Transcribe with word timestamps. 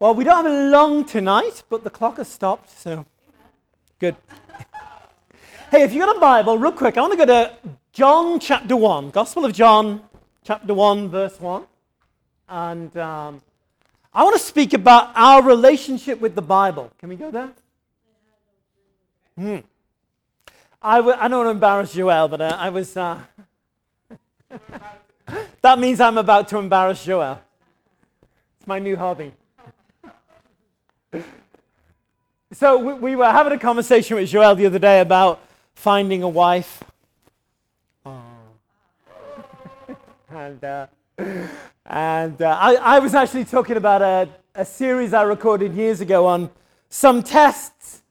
Well, 0.00 0.14
we 0.14 0.22
don't 0.22 0.44
have 0.44 0.46
a 0.46 0.70
long 0.70 1.04
tonight, 1.04 1.64
but 1.68 1.82
the 1.82 1.90
clock 1.90 2.18
has 2.18 2.28
stopped, 2.28 2.70
so 2.70 3.04
good. 3.98 4.14
hey, 5.72 5.82
if 5.82 5.92
you've 5.92 6.06
got 6.06 6.16
a 6.16 6.20
Bible, 6.20 6.56
real 6.56 6.70
quick, 6.70 6.96
I 6.96 7.00
want 7.00 7.14
to 7.14 7.16
go 7.18 7.26
to 7.26 7.52
John 7.92 8.38
chapter 8.38 8.76
1, 8.76 9.10
Gospel 9.10 9.44
of 9.44 9.52
John 9.52 10.02
chapter 10.44 10.72
1, 10.72 11.08
verse 11.08 11.40
1. 11.40 11.64
And 12.48 12.96
um, 12.96 13.42
I 14.14 14.22
want 14.22 14.36
to 14.36 14.42
speak 14.42 14.72
about 14.72 15.10
our 15.16 15.42
relationship 15.42 16.20
with 16.20 16.36
the 16.36 16.42
Bible. 16.42 16.92
Can 17.00 17.08
we 17.08 17.16
go 17.16 17.32
there? 17.32 17.50
Hmm. 19.36 19.56
I 20.80 20.98
w- 20.98 21.16
I 21.18 21.26
don't 21.26 21.38
want 21.38 21.46
to 21.48 21.50
embarrass 21.50 21.92
Joel, 21.92 22.28
but 22.28 22.40
uh, 22.40 22.56
I 22.56 22.70
was. 22.70 22.96
Uh, 22.96 23.18
that 25.60 25.80
means 25.80 26.00
I'm 26.00 26.18
about 26.18 26.46
to 26.50 26.58
embarrass 26.58 27.04
Joel. 27.04 27.42
It's 28.60 28.66
my 28.68 28.78
new 28.78 28.96
hobby. 28.96 29.32
So 32.52 32.78
we, 32.78 32.94
we, 32.94 33.16
were 33.16 33.30
having 33.30 33.52
a 33.52 33.58
conversation 33.58 34.16
with 34.16 34.28
Joel 34.28 34.54
the 34.54 34.66
other 34.66 34.78
day 34.78 35.00
about 35.00 35.40
finding 35.74 36.22
a 36.22 36.28
wife. 36.28 36.82
And 40.30 40.62
uh, 40.62 40.86
and 41.86 42.42
uh, 42.42 42.58
I, 42.60 42.74
I, 42.74 42.98
was 42.98 43.14
actually 43.14 43.46
talking 43.46 43.78
about 43.78 44.02
a, 44.02 44.28
a 44.54 44.64
series 44.64 45.14
I 45.14 45.22
recorded 45.22 45.72
years 45.72 46.02
ago 46.02 46.26
on 46.26 46.50
some 46.90 47.22
tests 47.22 48.02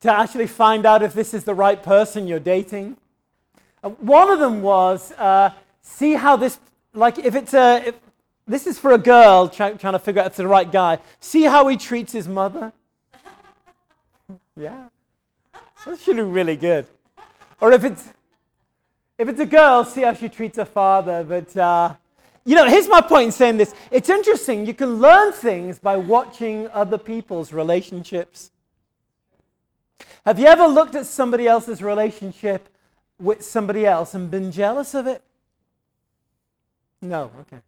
to 0.00 0.10
actually 0.10 0.46
find 0.46 0.86
out 0.86 1.02
if 1.02 1.12
this 1.12 1.34
is 1.34 1.44
the 1.44 1.52
right 1.52 1.82
person 1.82 2.26
you're 2.26 2.40
dating. 2.40 2.96
One 3.82 4.30
of 4.30 4.38
them 4.38 4.62
was 4.62 5.12
uh, 5.12 5.50
see 5.82 6.14
how 6.14 6.36
this, 6.36 6.58
like 6.94 7.18
if 7.18 7.34
it's 7.34 7.52
a, 7.52 7.88
if, 7.88 7.94
this 8.46 8.66
is 8.66 8.78
for 8.78 8.92
a 8.92 8.98
girl 8.98 9.48
try, 9.48 9.72
trying 9.72 9.94
to 9.94 9.98
figure 9.98 10.20
out 10.20 10.26
if 10.26 10.30
it's 10.30 10.36
the 10.36 10.46
right 10.46 10.70
guy. 10.70 10.98
See 11.20 11.42
how 11.42 11.66
he 11.68 11.76
treats 11.76 12.12
his 12.12 12.28
mother. 12.28 12.72
Yeah. 14.56 14.88
That 15.84 15.98
should 16.00 16.16
be 16.16 16.22
really 16.22 16.56
good. 16.56 16.86
Or 17.60 17.72
if 17.72 17.84
it's 17.84 18.08
if 19.18 19.28
it's 19.28 19.40
a 19.40 19.46
girl, 19.46 19.84
see 19.84 20.02
how 20.02 20.14
she 20.14 20.28
treats 20.28 20.58
her 20.58 20.64
father. 20.64 21.24
But 21.24 21.56
uh, 21.56 21.94
you 22.44 22.54
know, 22.54 22.66
here's 22.66 22.88
my 22.88 23.00
point 23.00 23.26
in 23.26 23.32
saying 23.32 23.56
this. 23.56 23.74
It's 23.90 24.08
interesting. 24.08 24.66
You 24.66 24.74
can 24.74 25.00
learn 25.00 25.32
things 25.32 25.78
by 25.78 25.96
watching 25.96 26.68
other 26.68 26.98
people's 26.98 27.52
relationships. 27.52 28.50
Have 30.24 30.38
you 30.38 30.46
ever 30.46 30.66
looked 30.66 30.94
at 30.94 31.06
somebody 31.06 31.46
else's 31.46 31.82
relationship 31.82 32.68
with 33.18 33.44
somebody 33.44 33.86
else 33.86 34.14
and 34.14 34.30
been 34.30 34.52
jealous 34.52 34.94
of 34.94 35.06
it? 35.06 35.22
No. 37.00 37.30
Okay. 37.40 37.60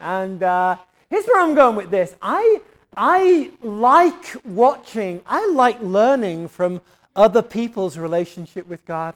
And 0.00 0.42
uh, 0.42 0.76
here's 1.10 1.26
where 1.26 1.42
I'm 1.42 1.54
going 1.54 1.76
with 1.76 1.90
this. 1.90 2.14
I 2.20 2.60
I 2.96 3.50
like 3.62 4.36
watching, 4.46 5.20
I 5.26 5.46
like 5.48 5.78
learning 5.82 6.48
from 6.48 6.80
other 7.14 7.42
people's 7.42 7.98
relationship 7.98 8.66
with 8.66 8.86
God. 8.86 9.14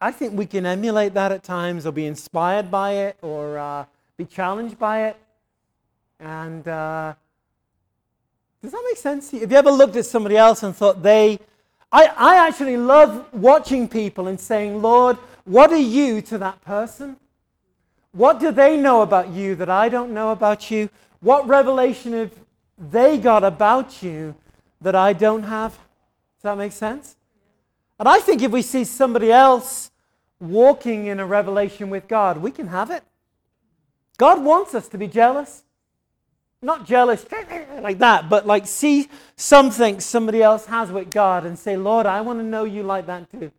I 0.00 0.10
think 0.10 0.32
we 0.32 0.46
can 0.46 0.64
emulate 0.64 1.12
that 1.12 1.32
at 1.32 1.42
times 1.42 1.84
or 1.84 1.92
be 1.92 2.06
inspired 2.06 2.70
by 2.70 2.92
it 2.92 3.18
or 3.20 3.58
uh, 3.58 3.84
be 4.16 4.24
challenged 4.24 4.78
by 4.78 5.08
it. 5.08 5.16
And 6.18 6.66
uh, 6.66 7.12
does 8.62 8.72
that 8.72 8.82
make 8.88 8.96
sense? 8.96 9.30
Have 9.32 9.52
you 9.52 9.58
ever 9.58 9.70
looked 9.70 9.96
at 9.96 10.06
somebody 10.06 10.38
else 10.38 10.62
and 10.62 10.74
thought 10.74 11.02
they. 11.02 11.38
I, 11.92 12.06
I 12.16 12.48
actually 12.48 12.78
love 12.78 13.26
watching 13.34 13.86
people 13.86 14.28
and 14.28 14.40
saying, 14.40 14.80
Lord, 14.80 15.18
what 15.44 15.72
are 15.72 15.76
you 15.76 16.22
to 16.22 16.38
that 16.38 16.62
person? 16.62 17.16
What 18.12 18.40
do 18.40 18.50
they 18.50 18.76
know 18.76 19.02
about 19.02 19.28
you 19.28 19.54
that 19.56 19.70
I 19.70 19.88
don't 19.88 20.12
know 20.12 20.32
about 20.32 20.70
you? 20.70 20.90
What 21.20 21.46
revelation 21.46 22.12
have 22.12 22.32
they 22.78 23.18
got 23.18 23.44
about 23.44 24.02
you 24.02 24.34
that 24.80 24.94
I 24.94 25.12
don't 25.12 25.44
have? 25.44 25.72
Does 25.72 26.42
that 26.42 26.58
make 26.58 26.72
sense? 26.72 27.16
And 27.98 28.08
I 28.08 28.18
think 28.18 28.42
if 28.42 28.50
we 28.50 28.62
see 28.62 28.84
somebody 28.84 29.30
else 29.30 29.90
walking 30.40 31.06
in 31.06 31.20
a 31.20 31.26
revelation 31.26 31.90
with 31.90 32.08
God, 32.08 32.38
we 32.38 32.50
can 32.50 32.68
have 32.68 32.90
it. 32.90 33.04
God 34.16 34.42
wants 34.42 34.74
us 34.74 34.88
to 34.88 34.98
be 34.98 35.06
jealous. 35.06 35.62
Not 36.62 36.86
jealous 36.86 37.24
like 37.80 37.98
that, 37.98 38.28
but 38.28 38.46
like 38.46 38.66
see 38.66 39.08
something 39.36 40.00
somebody 40.00 40.42
else 40.42 40.66
has 40.66 40.90
with 40.90 41.10
God 41.10 41.46
and 41.46 41.58
say, 41.58 41.76
Lord, 41.76 42.06
I 42.06 42.20
want 42.22 42.38
to 42.38 42.44
know 42.44 42.64
you 42.64 42.82
like 42.82 43.06
that 43.06 43.30
too. 43.30 43.52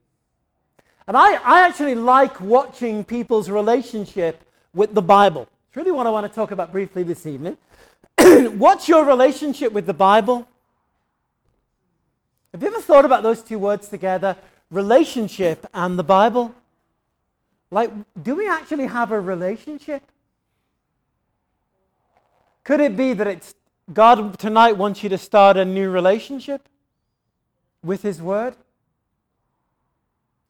And 1.07 1.17
I, 1.17 1.33
I 1.33 1.67
actually 1.67 1.95
like 1.95 2.39
watching 2.39 3.03
people's 3.03 3.49
relationship 3.49 4.43
with 4.73 4.93
the 4.93 5.01
Bible. 5.01 5.47
It's 5.67 5.75
really 5.75 5.91
what 5.91 6.07
I 6.07 6.09
want 6.09 6.27
to 6.27 6.33
talk 6.33 6.51
about 6.51 6.71
briefly 6.71 7.03
this 7.03 7.25
evening. 7.25 7.57
What's 8.57 8.87
your 8.87 9.05
relationship 9.05 9.71
with 9.71 9.85
the 9.85 9.93
Bible? 9.93 10.47
Have 12.53 12.61
you 12.61 12.67
ever 12.67 12.81
thought 12.81 13.05
about 13.05 13.23
those 13.23 13.41
two 13.41 13.57
words 13.59 13.87
together? 13.87 14.35
Relationship 14.69 15.65
and 15.73 15.97
the 15.97 16.03
Bible? 16.03 16.53
Like, 17.69 17.91
do 18.21 18.35
we 18.35 18.49
actually 18.49 18.87
have 18.87 19.11
a 19.11 19.19
relationship? 19.19 20.03
Could 22.63 22.81
it 22.81 22.97
be 22.97 23.13
that 23.13 23.27
it's 23.27 23.55
God 23.93 24.37
tonight 24.37 24.73
wants 24.73 25.03
you 25.03 25.09
to 25.09 25.17
start 25.17 25.57
a 25.57 25.65
new 25.65 25.89
relationship 25.89 26.67
with 27.83 28.01
His 28.01 28.21
Word? 28.21 28.55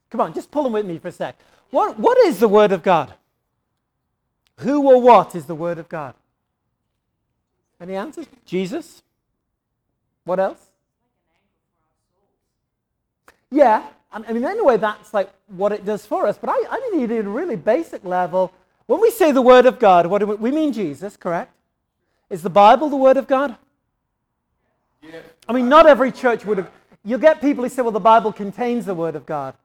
Come 0.10 0.22
on, 0.22 0.34
just 0.34 0.52
pull 0.52 0.64
them 0.64 0.74
with 0.74 0.86
me 0.86 0.98
for 0.98 1.08
a 1.08 1.12
sec. 1.12 1.38
What, 1.70 1.98
what 1.98 2.18
is 2.26 2.40
the 2.40 2.48
Word 2.48 2.72
of 2.72 2.84
God? 2.84 3.14
Who 4.62 4.88
or 4.90 5.02
what 5.02 5.36
is 5.36 5.46
the 5.46 5.56
Word 5.56 5.78
of 5.78 5.90
God? 5.90 6.14
Any 7.80 7.96
answers? 7.96 8.28
Jesus? 8.46 9.02
What 10.24 10.40
else? 10.40 10.60
Yeah, 13.50 13.84
I 14.12 14.34
mean, 14.34 14.46
anyway, 14.46 14.78
that's 14.78 15.14
like 15.14 15.30
what 15.48 15.72
it 15.72 15.86
does 15.86 16.06
for 16.06 16.28
us. 16.28 16.38
But 16.38 16.50
I, 16.50 16.64
I 16.70 16.90
mean, 16.92 17.12
at 17.12 17.26
a 17.26 17.30
really 17.30 17.56
basic 17.56 18.04
level, 18.04 18.52
when 18.86 19.02
we 19.02 19.10
say 19.10 19.32
the 19.32 19.42
Word 19.42 19.66
of 19.66 19.80
God, 19.80 20.08
what 20.08 20.20
do 20.20 20.28
we, 20.28 20.36
we 20.36 20.52
mean 20.52 20.74
Jesus, 20.74 21.16
correct? 21.18 21.54
Is 22.30 22.42
the 22.42 22.50
Bible 22.50 22.90
the 22.90 22.98
Word 22.98 23.18
of 23.18 23.28
God? 23.28 23.56
Yeah. 25.02 25.22
I 25.48 25.54
mean, 25.54 25.70
not 25.70 25.88
every 25.88 26.12
church 26.12 26.46
would 26.46 26.58
have. 26.58 26.70
You'll 27.04 27.20
get 27.20 27.42
people 27.42 27.64
who 27.64 27.70
say, 27.70 27.82
well, 27.82 27.92
the 27.92 28.00
Bible 28.00 28.32
contains 28.32 28.86
the 28.86 28.94
Word 28.94 29.16
of 29.16 29.26
God. 29.26 29.56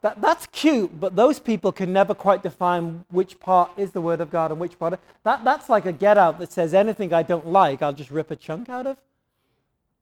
That, 0.00 0.20
that's 0.20 0.46
cute, 0.46 1.00
but 1.00 1.16
those 1.16 1.40
people 1.40 1.72
can 1.72 1.92
never 1.92 2.14
quite 2.14 2.42
define 2.42 3.04
which 3.10 3.40
part 3.40 3.70
is 3.76 3.90
the 3.90 4.00
Word 4.00 4.20
of 4.20 4.30
God 4.30 4.52
and 4.52 4.60
which 4.60 4.78
part. 4.78 4.98
That, 5.24 5.42
that's 5.42 5.68
like 5.68 5.86
a 5.86 5.92
get 5.92 6.16
out 6.16 6.38
that 6.38 6.52
says 6.52 6.72
anything 6.72 7.12
I 7.12 7.24
don't 7.24 7.48
like, 7.48 7.82
I'll 7.82 7.92
just 7.92 8.10
rip 8.10 8.30
a 8.30 8.36
chunk 8.36 8.68
out 8.68 8.86
of. 8.86 8.96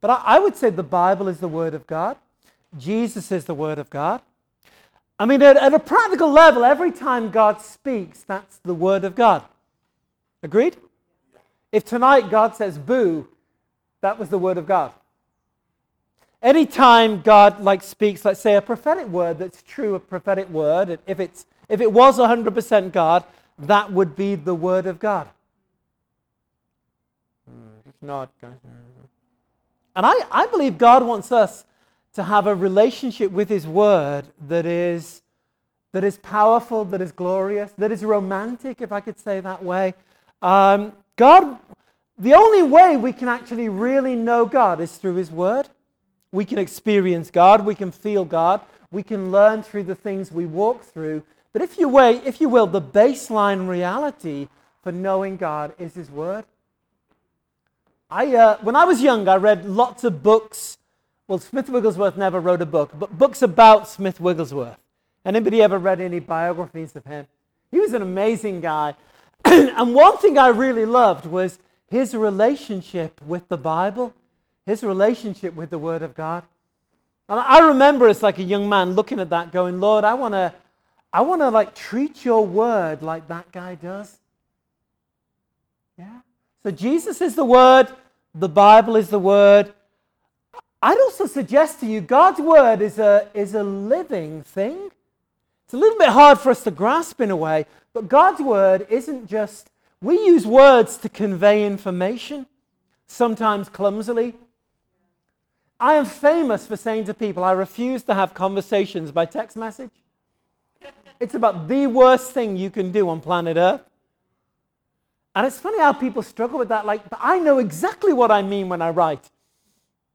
But 0.03 0.11
I, 0.11 0.23
I 0.25 0.39
would 0.39 0.55
say 0.57 0.69
the 0.69 0.83
Bible 0.83 1.29
is 1.29 1.41
the 1.41 1.49
Word 1.49 1.73
of 1.73 1.87
God, 1.87 2.19
Jesus 2.77 3.33
is 3.33 3.47
the 3.47 3.55
Word 3.55 3.79
of 3.79 3.89
God. 3.89 4.21
I 5.19 5.25
mean, 5.25 5.41
at, 5.41 5.57
at 5.57 5.73
a 5.73 5.79
practical 5.79 6.31
level, 6.31 6.63
every 6.63 6.93
time 6.93 7.31
God 7.31 7.63
speaks, 7.63 8.23
that's 8.23 8.59
the 8.59 8.75
Word 8.75 9.03
of 9.03 9.15
God. 9.15 9.45
Agreed? 10.43 10.77
If 11.73 11.84
tonight 11.84 12.31
God 12.31 12.55
says 12.55 12.77
boo, 12.77 13.28
that 14.03 14.19
was 14.19 14.28
the 14.28 14.39
Word 14.39 14.59
of 14.59 14.67
God. 14.67 14.93
Anytime 16.47 17.23
God 17.23 17.61
like 17.61 17.83
speaks, 17.83 18.25
let's 18.25 18.39
say 18.39 18.55
a 18.55 18.62
prophetic 18.62 19.09
word 19.09 19.41
that's 19.41 19.65
true, 19.65 19.97
a 19.97 19.99
prophetic 19.99 20.49
word, 20.49 21.01
if, 21.05 21.19
it's, 21.19 21.45
if 21.69 21.81
it 21.81 21.93
was 21.93 22.19
100% 22.19 22.93
God, 22.93 23.25
that 23.59 23.93
would 23.93 24.15
be 24.15 24.37
the 24.37 24.55
word 24.55 24.87
of 24.87 25.01
God. 25.01 25.29
It's 27.84 28.01
not. 28.01 28.31
And 29.97 30.07
I, 30.07 30.15
I 30.31 30.47
believe 30.47 30.79
God 30.79 31.05
wants 31.05 31.33
us 31.33 31.65
to 32.15 32.23
have 32.23 32.47
a 32.47 32.55
relationship 32.55 33.33
with 33.33 33.49
His 33.49 33.67
Word 33.67 34.27
that 34.47 34.67
is, 34.67 35.23
that 35.91 36.05
is 36.05 36.17
powerful, 36.19 36.84
that 36.84 37.01
is 37.01 37.11
glorious, 37.11 37.73
that 37.77 37.91
is 37.91 38.05
romantic, 38.05 38.81
if 38.81 38.93
I 38.93 39.01
could 39.01 39.19
say 39.19 39.41
that 39.41 39.65
way. 39.65 39.95
Um, 40.43 40.93
God, 41.17 41.59
the 42.17 42.34
only 42.34 42.63
way 42.63 42.97
we 42.97 43.13
can 43.13 43.27
actually 43.27 43.69
really 43.69 44.15
know 44.15 44.47
God 44.47 44.81
is 44.81 44.97
through 44.97 45.16
His 45.16 45.33
Word. 45.33 45.69
We 46.33 46.45
can 46.45 46.59
experience 46.59 47.31
God, 47.31 47.65
we 47.65 47.75
can 47.75 47.91
feel 47.91 48.25
God, 48.25 48.61
we 48.91 49.03
can 49.03 49.31
learn 49.31 49.63
through 49.63 49.84
the 49.84 49.95
things 49.95 50.31
we 50.31 50.47
walk 50.47 50.83
through. 50.84 51.23
But 51.53 51.63
if 51.63 51.78
you, 51.78 51.89
weigh, 51.89 52.17
if 52.19 52.41
you 52.41 52.49
will, 52.49 52.67
the 52.67 52.83
baseline 52.83 53.69
reality 53.69 54.49
for 54.83 54.93
knowing 54.93 55.37
God 55.37 55.75
is 55.78 55.95
His 55.95 56.11
Word. 56.11 56.45
I, 58.11 58.34
uh, 58.37 58.59
when 58.59 58.77
I 58.77 58.84
was 58.84 59.03
young, 59.03 59.27
I 59.27 59.37
read 59.37 59.65
lots 59.65 60.05
of 60.05 60.23
books. 60.23 60.78
Well, 61.27 61.39
Smith 61.41 61.69
Wigglesworth 61.69 62.17
never 62.17 62.41
wrote 62.41 62.63
a 62.63 62.67
book, 62.67 62.93
but 62.97 63.19
books 63.19 63.43
about 63.43 63.89
Smith 63.89 64.21
Wigglesworth. 64.21 64.78
Anybody 65.25 65.61
ever 65.61 65.78
read 65.78 66.01
any 66.01 66.21
biographies 66.21 66.95
of 66.95 67.05
him? 67.05 67.27
He 67.73 67.81
was 67.81 67.95
an 67.95 68.03
amazing 68.03 68.61
guy. 68.61 68.95
and 69.45 69.93
one 69.93 70.19
thing 70.19 70.39
I 70.39 70.49
really 70.49 70.87
loved 70.87 71.27
was 71.27 71.59
his 71.89 72.15
relationship 72.15 73.21
with 73.23 73.49
the 73.49 73.57
Bible 73.57 74.15
his 74.66 74.83
relationship 74.83 75.54
with 75.54 75.71
the 75.71 75.78
Word 75.78 76.03
of 76.03 76.15
God. 76.15 76.42
And 77.28 77.41
I 77.41 77.68
remember 77.68 78.09
as 78.09 78.22
like 78.22 78.39
a 78.39 78.42
young 78.42 78.68
man 78.68 78.92
looking 78.92 79.21
at 79.21 79.30
that 79.30 79.53
going, 79.53 79.80
Lord, 79.80 80.04
I 80.04 80.15
want 80.15 80.34
to 80.34 80.53
I 81.13 81.22
want 81.22 81.41
to 81.41 81.48
like 81.48 81.74
treat 81.74 82.24
your 82.24 82.47
word 82.47 83.01
like 83.01 83.28
that 83.28 83.51
guy 83.51 83.77
does. 83.77 84.18
Yeah. 85.98 86.21
So 86.63 86.71
Jesus 86.71 87.22
is 87.22 87.34
the 87.34 87.45
Word, 87.45 87.89
the 88.34 88.48
Bible 88.48 88.97
is 88.97 89.09
the 89.09 89.18
Word. 89.18 89.72
I'd 90.83 90.98
also 90.98 91.27
suggest 91.27 91.80
to 91.80 91.86
you 91.86 92.03
God's 92.03 92.41
Word 92.41 92.83
is 92.83 92.98
a, 92.98 93.28
is 93.33 93.54
a 93.54 93.63
living 93.63 94.42
thing. 94.42 94.91
It's 95.65 95.74
a 95.74 95.78
little 95.78 95.98
bit 95.98 96.10
hard 96.10 96.39
for 96.39 96.51
us 96.51 96.63
to 96.65 96.71
grasp 96.71 97.21
in 97.21 97.30
a 97.30 97.36
way, 97.36 97.66
but 97.95 98.09
God's 98.09 98.42
Word 98.42 98.86
isn't 98.91 99.27
just, 99.27 99.71
we 100.03 100.16
use 100.16 100.47
words 100.47 100.98
to 100.98 101.09
convey 101.09 101.65
information, 101.65 102.47
sometimes 103.07 103.68
clumsily. 103.68 104.34
I 105.78 105.95
am 105.95 106.07
famous 106.07 106.67
for 106.67 106.77
saying 106.77 107.05
to 107.05 107.15
people, 107.15 107.45
I 107.45 107.53
refuse 107.53 108.03
to 108.05 108.15
have 108.15 108.34
conversations 108.34 109.11
by 109.13 109.27
text 109.27 109.57
message. 109.57 109.91
It's 111.21 111.34
about 111.34 111.69
the 111.69 111.87
worst 111.87 112.33
thing 112.33 112.57
you 112.57 112.71
can 112.71 112.93
do 112.93 113.09
on 113.09 113.21
planet 113.21 113.57
Earth. 113.57 113.83
And 115.34 115.47
it's 115.47 115.59
funny 115.59 115.78
how 115.78 115.93
people 115.93 116.23
struggle 116.23 116.59
with 116.59 116.69
that. 116.69 116.87
Like, 116.87 117.09
but 117.11 117.19
I 117.23 117.39
know 117.39 117.59
exactly 117.59 118.13
what 118.13 118.31
I 118.31 118.43
mean 118.43 118.69
when 118.69 118.81
I 118.81 118.91
write. 118.91 119.31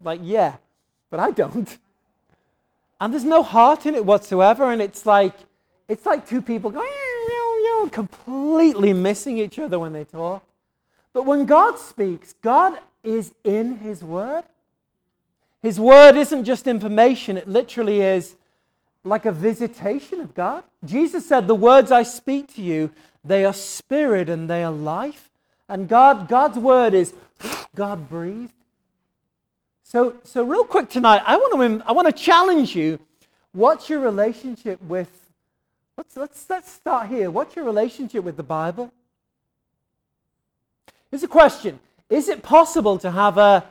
Like, 0.03 0.19
yeah, 0.23 0.55
but 1.09 1.19
I 1.19 1.31
don't. 1.31 1.77
And 2.99 3.13
there's 3.13 3.23
no 3.23 3.43
heart 3.43 3.85
in 3.85 3.95
it 3.95 4.05
whatsoever. 4.05 4.71
And 4.71 4.81
it's 4.81 5.05
like, 5.05 5.33
it's 5.87 6.05
like 6.05 6.27
two 6.27 6.41
people 6.41 6.71
going, 6.71 6.89
completely 7.91 8.93
missing 8.93 9.37
each 9.37 9.59
other 9.59 9.79
when 9.79 9.93
they 9.93 10.03
talk. 10.03 10.43
But 11.13 11.25
when 11.25 11.45
God 11.45 11.77
speaks, 11.77 12.33
God 12.41 12.79
is 13.03 13.33
in 13.43 13.77
His 13.77 14.03
Word. 14.03 14.43
His 15.61 15.79
Word 15.79 16.15
isn't 16.15 16.45
just 16.45 16.67
information, 16.67 17.37
it 17.37 17.47
literally 17.47 18.01
is 18.01 18.35
like 19.03 19.25
a 19.25 19.31
visitation 19.31 20.19
of 20.19 20.33
God. 20.33 20.63
Jesus 20.85 21.27
said, 21.27 21.47
The 21.47 21.55
words 21.55 21.91
I 21.91 22.03
speak 22.03 22.53
to 22.55 22.61
you, 22.61 22.91
they 23.23 23.45
are 23.45 23.53
spirit 23.53 24.29
and 24.29 24.49
they 24.49 24.63
are 24.63 24.71
life. 24.71 25.29
And 25.67 25.87
God, 25.87 26.27
God's 26.27 26.57
word 26.57 26.93
is 26.93 27.13
God 27.75 28.09
breathed. 28.09 28.51
So, 29.83 30.15
so 30.23 30.43
real 30.43 30.63
quick 30.63 30.89
tonight, 30.89 31.21
I 31.25 31.37
want 31.37 31.81
to, 31.81 31.87
I 31.87 31.91
want 31.91 32.07
to 32.07 32.13
challenge 32.13 32.75
you. 32.75 32.99
What's 33.53 33.89
your 33.89 33.99
relationship 33.99 34.81
with, 34.83 35.09
let's, 35.97 36.15
let's, 36.15 36.49
let's 36.49 36.71
start 36.71 37.09
here. 37.09 37.29
What's 37.29 37.55
your 37.55 37.65
relationship 37.65 38.23
with 38.23 38.37
the 38.37 38.43
Bible? 38.43 38.91
Here's 41.09 41.23
a 41.23 41.27
question 41.27 41.79
Is 42.09 42.29
it 42.29 42.43
possible 42.43 42.97
to 42.99 43.11
have 43.11 43.37
a, 43.37 43.65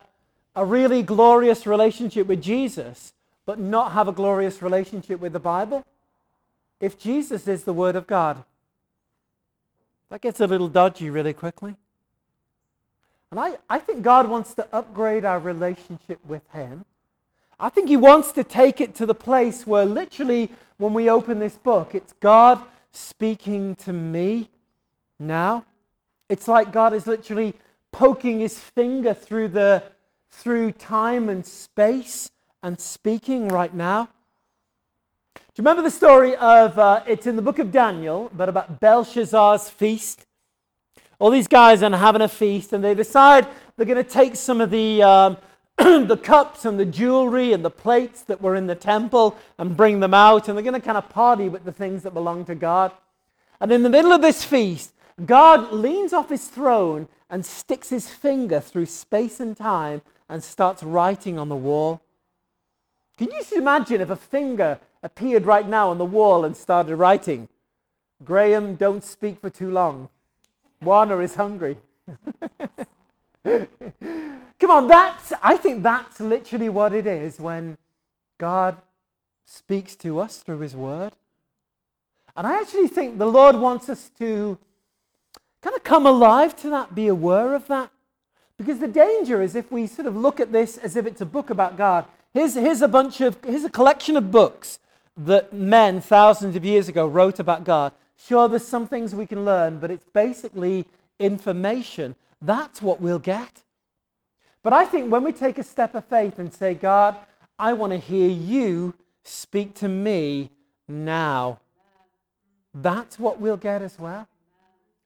a 0.55 0.65
really 0.65 1.03
glorious 1.03 1.67
relationship 1.67 2.27
with 2.27 2.43
Jesus 2.43 3.13
but 3.47 3.59
not 3.59 3.93
have 3.93 4.09
a 4.09 4.13
glorious 4.13 4.63
relationship 4.63 5.21
with 5.21 5.33
the 5.33 5.41
Bible? 5.41 5.85
If 6.81 6.99
Jesus 6.99 7.47
is 7.49 7.65
the 7.65 7.73
Word 7.73 7.97
of 7.97 8.07
God, 8.07 8.45
that 10.11 10.21
gets 10.21 10.41
a 10.41 10.47
little 10.47 10.69
dodgy 10.69 11.11
really 11.11 11.33
quickly. 11.33 11.77
And 13.31 13.39
I, 13.39 13.59
I 13.69 13.79
think 13.79 14.03
God 14.03 14.29
wants 14.29 14.55
to 14.55 14.67
upgrade 14.73 15.25
our 15.25 15.39
relationship 15.39 16.19
with 16.27 16.43
Him. 16.53 16.85
I 17.61 17.69
think 17.69 17.89
He 17.89 17.97
wants 17.97 18.33
to 18.33 18.43
take 18.43 18.81
it 18.81 18.95
to 18.97 19.07
the 19.07 19.15
place 19.15 19.67
where 19.67 19.85
literally, 19.85 20.51
when 20.79 20.95
we 20.95 21.09
open 21.09 21.39
this 21.39 21.57
book, 21.57 21.95
it's 21.95 22.13
God 22.15 22.61
speaking 22.91 23.77
to 23.77 23.93
me 23.93 24.49
now. 25.19 25.65
It's 26.29 26.49
like 26.49 26.73
God 26.73 26.93
is 26.93 27.07
literally 27.07 27.55
poking 27.93 28.41
His 28.41 28.59
finger 28.59 29.15
through, 29.15 29.49
the, 29.49 29.85
through 30.31 30.73
time 30.73 31.29
and 31.29 31.45
space 31.45 32.31
and 32.63 32.81
speaking 32.81 33.49
right 33.49 33.75
now. 33.75 34.09
Do 35.35 35.41
you 35.57 35.63
remember 35.65 35.83
the 35.83 35.91
story 35.91 36.37
of, 36.37 36.79
uh, 36.79 37.03
it's 37.07 37.27
in 37.27 37.37
the 37.37 37.43
book 37.43 37.59
of 37.59 37.73
Daniel, 37.73 38.31
but 38.37 38.49
about 38.49 38.81
Belshazzar's 38.81 39.69
feast? 39.69 40.27
All 41.19 41.31
these 41.31 41.49
guys 41.49 41.83
are 41.83 41.97
having 41.97 42.23
a 42.23 42.29
feast, 42.29 42.73
and 42.73 42.83
they 42.83 42.95
decide 42.95 43.47
they're 43.77 43.87
going 43.87 44.03
to 44.03 44.11
take 44.11 44.37
some 44.37 44.61
of 44.61 44.71
the, 44.71 45.03
um, 45.03 45.37
the 45.77 46.17
cups 46.17 46.65
and 46.65 46.79
the 46.79 46.85
jewelry 46.85 47.53
and 47.53 47.65
the 47.65 47.71
plates 47.71 48.23
that 48.23 48.41
were 48.41 48.55
in 48.55 48.67
the 48.67 48.75
temple 48.75 49.37
and 49.59 49.77
bring 49.77 50.01
them 50.01 50.15
out, 50.15 50.49
and 50.49 50.57
they're 50.57 50.63
going 50.63 50.75
to 50.75 50.81
kind 50.81 50.99
of 50.99 51.09
party 51.09 51.49
with 51.49 51.65
the 51.65 51.73
things 51.73 52.03
that 52.05 52.15
belong 52.15 52.45
to 52.47 52.55
God. 52.55 52.93
And 53.61 53.71
in 53.71 53.83
the 53.83 53.91
middle 53.91 54.13
of 54.13 54.23
this 54.23 54.45
feast, 54.45 54.93
God 55.25 55.73
leans 55.73 56.13
off 56.13 56.31
his 56.31 56.49
throne 56.49 57.09
and 57.29 57.45
sticks 57.45 57.91
his 57.91 58.09
finger 58.09 58.61
through 58.61 58.87
space 58.87 59.41
and 59.41 59.57
time 59.57 60.03
and 60.31 60.43
starts 60.43 60.83
writing 60.83 61.39
on 61.39 61.51
the 61.51 61.57
wall. 61.57 62.01
Can 63.19 63.31
you 63.31 63.39
just 63.39 63.53
imagine 63.53 64.01
if 64.01 64.09
a 64.09 64.17
finger 64.17 64.79
appeared 65.03 65.45
right 65.45 65.69
now 65.69 65.91
on 65.91 65.99
the 65.99 66.05
wall 66.05 66.45
and 66.45 66.57
started 66.57 66.97
writing, 66.97 67.49
Graham, 68.25 68.77
don't 68.77 69.03
speak 69.03 69.41
for 69.41 69.51
too 69.51 69.71
long. 69.71 70.09
Warner 70.81 71.21
is 71.21 71.35
hungry. 71.35 71.77
Come 73.45 74.71
on, 74.71 74.89
that's, 74.89 75.33
I 75.43 75.57
think 75.57 75.83
that's 75.83 76.21
literally 76.21 76.69
what 76.69 76.93
it 76.93 77.07
is 77.07 77.41
when 77.41 77.77
God 78.39 78.77
speaks 79.45 79.97
to 79.97 80.21
us 80.21 80.39
through 80.39 80.61
His 80.61 80.77
Word. 80.77 81.13
And 82.37 82.47
I 82.47 82.61
actually 82.61 82.89
think 82.89 83.19
the 83.19 83.27
Lord 83.27 83.57
wants 83.57 83.89
us 83.89 84.11
to 84.19 84.59
kind 85.61 85.75
of 85.75 85.83
come 85.83 86.07
alive 86.07 86.55
to 86.61 86.71
that, 86.71 86.95
be 86.95 87.09
aware 87.09 87.55
of 87.55 87.67
that. 87.69 87.91
Because 88.61 88.79
the 88.79 88.89
danger 88.89 89.41
is 89.41 89.55
if 89.55 89.73
we 89.73 89.87
sort 89.87 90.07
of 90.07 90.15
look 90.15 90.39
at 90.39 90.53
this 90.53 90.77
as 90.77 90.95
if 90.95 91.07
it's 91.07 91.23
a 91.23 91.27
book 91.27 91.51
about 91.51 91.79
God, 91.79 92.05
Here's, 92.33 92.55
here's 92.55 92.81
a 92.81 92.89
bunch 92.89 93.21
of, 93.21 93.37
here's 93.45 93.65
a 93.65 93.71
collection 93.71 94.17
of 94.17 94.31
books 94.31 94.79
that 95.17 95.53
men 95.53 96.01
thousands 96.01 96.55
of 96.55 96.65
years 96.65 96.89
ago 96.89 97.07
wrote 97.07 97.41
about 97.41 97.65
God. 97.65 97.93
Sure, 98.17 98.49
there's 98.49 98.67
some 98.67 98.87
things 98.87 99.15
we 99.15 99.27
can 99.27 99.45
learn, 99.45 99.81
but 99.81 99.91
it's 99.91 100.05
basically 100.13 100.87
information. 101.19 102.15
That's 102.41 102.81
what 102.81 103.01
we'll 103.01 103.19
get. 103.19 103.63
But 104.63 104.73
I 104.73 104.85
think 104.85 105.11
when 105.11 105.25
we 105.25 105.33
take 105.33 105.59
a 105.59 105.65
step 105.65 105.97
of 105.97 106.05
faith 106.05 106.39
and 106.39 106.55
say, 106.55 106.75
God, 106.75 107.17
I 107.59 107.73
want 107.73 107.93
to 107.93 107.99
hear 107.99 108.29
you 108.29 108.95
speak 109.25 109.75
to 109.77 109.89
me 109.89 110.51
now, 110.87 111.59
that's 112.73 113.19
what 113.19 113.41
we'll 113.41 113.57
get 113.57 113.83
as 113.83 113.99
well. 113.99 114.29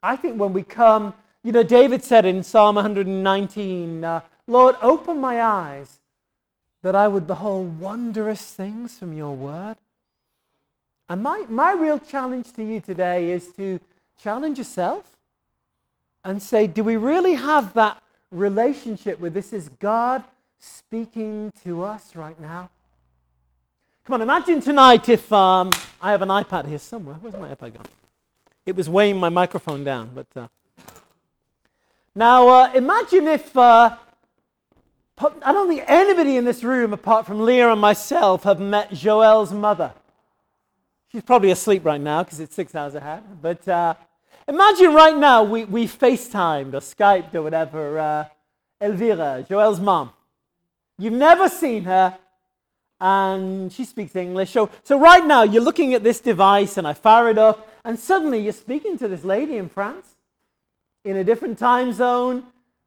I 0.02 0.16
think 0.16 0.38
when 0.38 0.52
we 0.52 0.62
come, 0.62 1.14
you 1.44 1.52
know, 1.52 1.62
David 1.62 2.02
said 2.02 2.24
in 2.24 2.42
Psalm 2.42 2.76
119, 2.76 4.02
uh, 4.02 4.20
Lord, 4.46 4.76
open 4.80 5.20
my 5.20 5.42
eyes 5.42 6.00
that 6.82 6.96
I 6.96 7.06
would 7.06 7.26
behold 7.26 7.78
wondrous 7.78 8.42
things 8.42 8.98
from 8.98 9.12
your 9.12 9.36
word. 9.36 9.76
And 11.08 11.22
my, 11.22 11.44
my 11.50 11.72
real 11.72 11.98
challenge 11.98 12.50
to 12.54 12.64
you 12.64 12.80
today 12.80 13.30
is 13.30 13.48
to 13.58 13.78
challenge 14.18 14.56
yourself 14.56 15.04
and 16.24 16.42
say, 16.42 16.66
do 16.66 16.82
we 16.82 16.96
really 16.96 17.34
have 17.34 17.74
that 17.74 18.02
relationship 18.30 19.20
where 19.20 19.30
this 19.30 19.52
is 19.52 19.68
God 19.80 20.24
speaking 20.58 21.52
to 21.62 21.84
us 21.84 22.16
right 22.16 22.40
now? 22.40 22.70
Come 24.06 24.14
on, 24.14 24.22
imagine 24.22 24.62
tonight 24.62 25.10
if 25.10 25.30
um, 25.30 25.70
I 26.00 26.10
have 26.10 26.22
an 26.22 26.30
iPad 26.30 26.68
here 26.68 26.78
somewhere. 26.78 27.16
Where's 27.20 27.34
my 27.34 27.54
iPad 27.54 27.74
gone? 27.74 27.86
It 28.64 28.76
was 28.76 28.88
weighing 28.88 29.18
my 29.18 29.28
microphone 29.28 29.84
down, 29.84 30.10
but. 30.14 30.26
Uh... 30.34 30.48
Now, 32.16 32.48
uh, 32.48 32.72
imagine 32.74 33.26
if 33.26 33.56
uh, 33.56 33.96
I 35.18 35.52
don't 35.52 35.68
think 35.68 35.82
anybody 35.88 36.36
in 36.36 36.44
this 36.44 36.62
room, 36.62 36.92
apart 36.92 37.26
from 37.26 37.40
Leah 37.40 37.72
and 37.72 37.80
myself, 37.80 38.44
have 38.44 38.60
met 38.60 38.90
Joelle's 38.90 39.52
mother. 39.52 39.92
She's 41.10 41.22
probably 41.22 41.50
asleep 41.50 41.84
right 41.84 42.00
now 42.00 42.22
because 42.22 42.38
it's 42.38 42.54
six 42.54 42.72
hours 42.72 42.94
ahead. 42.94 43.24
But 43.42 43.66
uh, 43.66 43.94
imagine 44.46 44.94
right 44.94 45.16
now 45.16 45.42
we, 45.42 45.64
we 45.64 45.88
FaceTimed 45.88 46.74
or 46.74 46.78
Skyped 46.78 47.34
or 47.34 47.42
whatever 47.42 47.98
uh, 47.98 48.24
Elvira, 48.80 49.44
Joelle's 49.48 49.80
mom. 49.80 50.10
You've 50.98 51.14
never 51.14 51.48
seen 51.48 51.82
her, 51.82 52.16
and 53.00 53.72
she 53.72 53.84
speaks 53.84 54.14
English. 54.14 54.52
So, 54.52 54.70
so 54.84 55.00
right 55.00 55.26
now 55.26 55.42
you're 55.42 55.62
looking 55.62 55.94
at 55.94 56.04
this 56.04 56.20
device, 56.20 56.78
and 56.78 56.86
I 56.86 56.92
fire 56.92 57.28
it 57.28 57.38
up, 57.38 57.68
and 57.84 57.98
suddenly 57.98 58.38
you're 58.38 58.52
speaking 58.52 58.96
to 58.98 59.08
this 59.08 59.24
lady 59.24 59.56
in 59.56 59.68
France 59.68 60.13
in 61.04 61.16
a 61.16 61.24
different 61.24 61.58
time 61.58 61.92
zone 61.92 62.44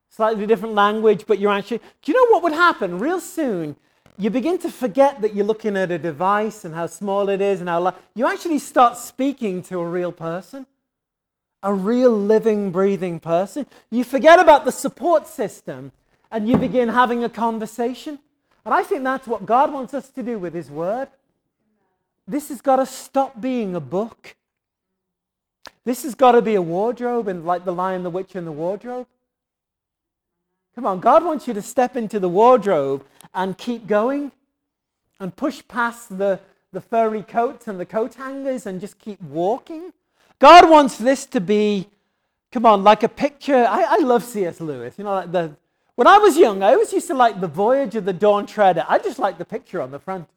slightly 0.09 0.47
different 0.47 0.75
language, 0.75 1.25
but 1.27 1.39
you're 1.39 1.51
actually. 1.51 1.79
Do 2.01 2.12
you 2.12 2.13
know 2.13 2.31
what 2.33 2.43
would 2.43 2.53
happen 2.53 3.00
real 3.00 3.19
soon? 3.19 3.75
You 4.17 4.29
begin 4.31 4.57
to 4.59 4.71
forget 4.71 5.21
that 5.21 5.36
you're 5.36 5.45
looking 5.45 5.77
at 5.77 5.91
a 5.91 6.00
device 6.00 6.65
and 6.65 6.74
how 6.74 6.88
small 6.88 7.29
it 7.29 7.39
is 7.39 7.59
and 7.59 7.69
how. 7.69 7.93
You 8.15 8.27
actually 8.27 8.59
start 8.59 8.97
speaking 8.97 9.62
to 9.63 9.79
a 9.79 9.86
real 9.86 10.12
person, 10.12 10.65
a 11.62 11.74
real 11.74 12.12
living, 12.12 12.71
breathing 12.71 13.19
person. 13.19 13.67
You 13.91 14.03
forget 14.03 14.39
about 14.39 14.65
the 14.65 14.71
support 14.71 15.27
system 15.27 15.91
and 16.31 16.50
you 16.50 16.57
begin 16.57 16.89
having 16.89 17.24
a 17.24 17.29
conversation. 17.29 18.19
And 18.65 18.74
I 18.74 18.83
think 18.83 19.03
that's 19.03 19.27
what 19.27 19.45
God 19.45 19.71
wants 19.71 19.93
us 19.93 20.09
to 20.09 20.24
do 20.24 20.39
with 20.39 20.53
His 20.55 20.71
Word. 20.71 21.09
This 22.27 22.50
has 22.50 22.59
got 22.59 22.77
to 22.77 22.86
stop 22.86 23.39
being 23.39 23.75
a 23.75 23.79
book. 23.79 24.36
This 25.88 26.03
has 26.03 26.15
got 26.15 26.34
to 26.34 26.41
be 26.41 26.56
a 26.56 26.62
wardrobe, 26.62 27.29
and 27.29 27.46
like 27.46 27.63
the 27.63 27.72
Lion, 27.72 28.03
the 28.03 28.10
Witch, 28.10 28.36
and 28.36 28.46
the 28.46 28.51
Wardrobe. 28.51 29.08
Come 30.75 30.86
on, 30.86 31.00
God 31.00 31.24
wants 31.24 31.48
you 31.48 31.53
to 31.53 31.62
step 31.62 31.96
into 31.96 32.20
the 32.20 32.27
wardrobe 32.27 33.06
and 33.34 33.58
keep 33.58 33.88
going 33.88 34.34
and 35.17 35.34
push 35.34 35.63
past 35.70 36.17
the, 36.17 36.41
the 36.74 36.82
furry 36.82 37.24
coats 37.24 37.70
and 37.70 37.79
the 37.79 37.86
coat 37.86 38.15
hangers 38.15 38.65
and 38.65 38.82
just 38.82 39.00
keep 39.00 39.22
walking. 39.22 39.94
God 40.39 40.70
wants 40.70 40.98
this 40.98 41.25
to 41.27 41.39
be 41.39 41.88
come 42.51 42.65
on, 42.65 42.84
like 42.84 43.03
a 43.03 43.10
picture. 43.10 43.65
I, 43.65 43.84
I 43.84 43.98
love 44.00 44.25
C.S. 44.25 44.60
Lewis. 44.60 44.96
You 44.98 45.06
know, 45.06 45.13
like 45.13 45.32
the, 45.32 45.56
when 45.96 46.06
I 46.06 46.17
was 46.17 46.36
young, 46.38 46.63
I 46.63 46.74
always 46.74 46.91
used 46.91 47.08
to 47.08 47.13
like 47.13 47.39
the 47.39 47.48
Voyage 47.48 47.96
of 47.96 48.03
the 48.03 48.12
Dawn 48.12 48.46
Treader. 48.46 48.86
I 48.89 49.00
just 49.00 49.20
like 49.20 49.38
the 49.38 49.46
picture 49.46 49.82
on 49.82 49.91
the 49.91 50.00
front. 50.00 50.27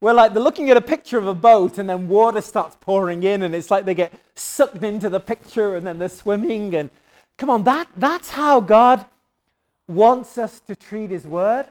Where 0.00 0.14
like 0.14 0.32
they're 0.32 0.42
looking 0.42 0.70
at 0.70 0.76
a 0.76 0.82
picture 0.82 1.18
of 1.18 1.26
a 1.26 1.34
boat 1.34 1.78
and 1.78 1.88
then 1.88 2.08
water 2.08 2.40
starts 2.40 2.76
pouring 2.80 3.22
in 3.22 3.42
and 3.42 3.54
it's 3.54 3.70
like 3.70 3.84
they 3.84 3.94
get 3.94 4.12
sucked 4.34 4.82
into 4.82 5.08
the 5.08 5.20
picture 5.20 5.76
and 5.76 5.86
then 5.86 5.98
they're 5.98 6.08
swimming 6.08 6.74
and 6.74 6.90
come 7.36 7.50
on, 7.50 7.64
that, 7.64 7.88
that's 7.96 8.30
how 8.30 8.60
God 8.60 9.04
wants 9.86 10.38
us 10.38 10.60
to 10.60 10.74
treat 10.74 11.10
his 11.10 11.26
word. 11.26 11.66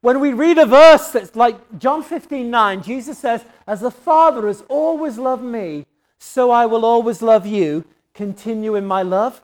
When 0.00 0.18
we 0.18 0.32
read 0.32 0.58
a 0.58 0.66
verse 0.66 1.10
that's 1.10 1.36
like 1.36 1.78
John 1.78 2.02
15 2.02 2.50
9, 2.50 2.82
Jesus 2.82 3.18
says, 3.18 3.44
As 3.66 3.80
the 3.80 3.90
Father 3.90 4.48
has 4.48 4.64
always 4.68 5.16
loved 5.16 5.44
me, 5.44 5.86
so 6.18 6.50
I 6.50 6.66
will 6.66 6.84
always 6.84 7.22
love 7.22 7.46
you. 7.46 7.84
Continue 8.12 8.74
in 8.74 8.84
my 8.84 9.02
love. 9.02 9.42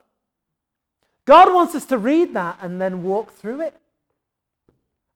God 1.25 1.53
wants 1.53 1.75
us 1.75 1.85
to 1.85 1.97
read 1.97 2.33
that 2.33 2.57
and 2.61 2.81
then 2.81 3.03
walk 3.03 3.31
through 3.31 3.61
it. 3.61 3.75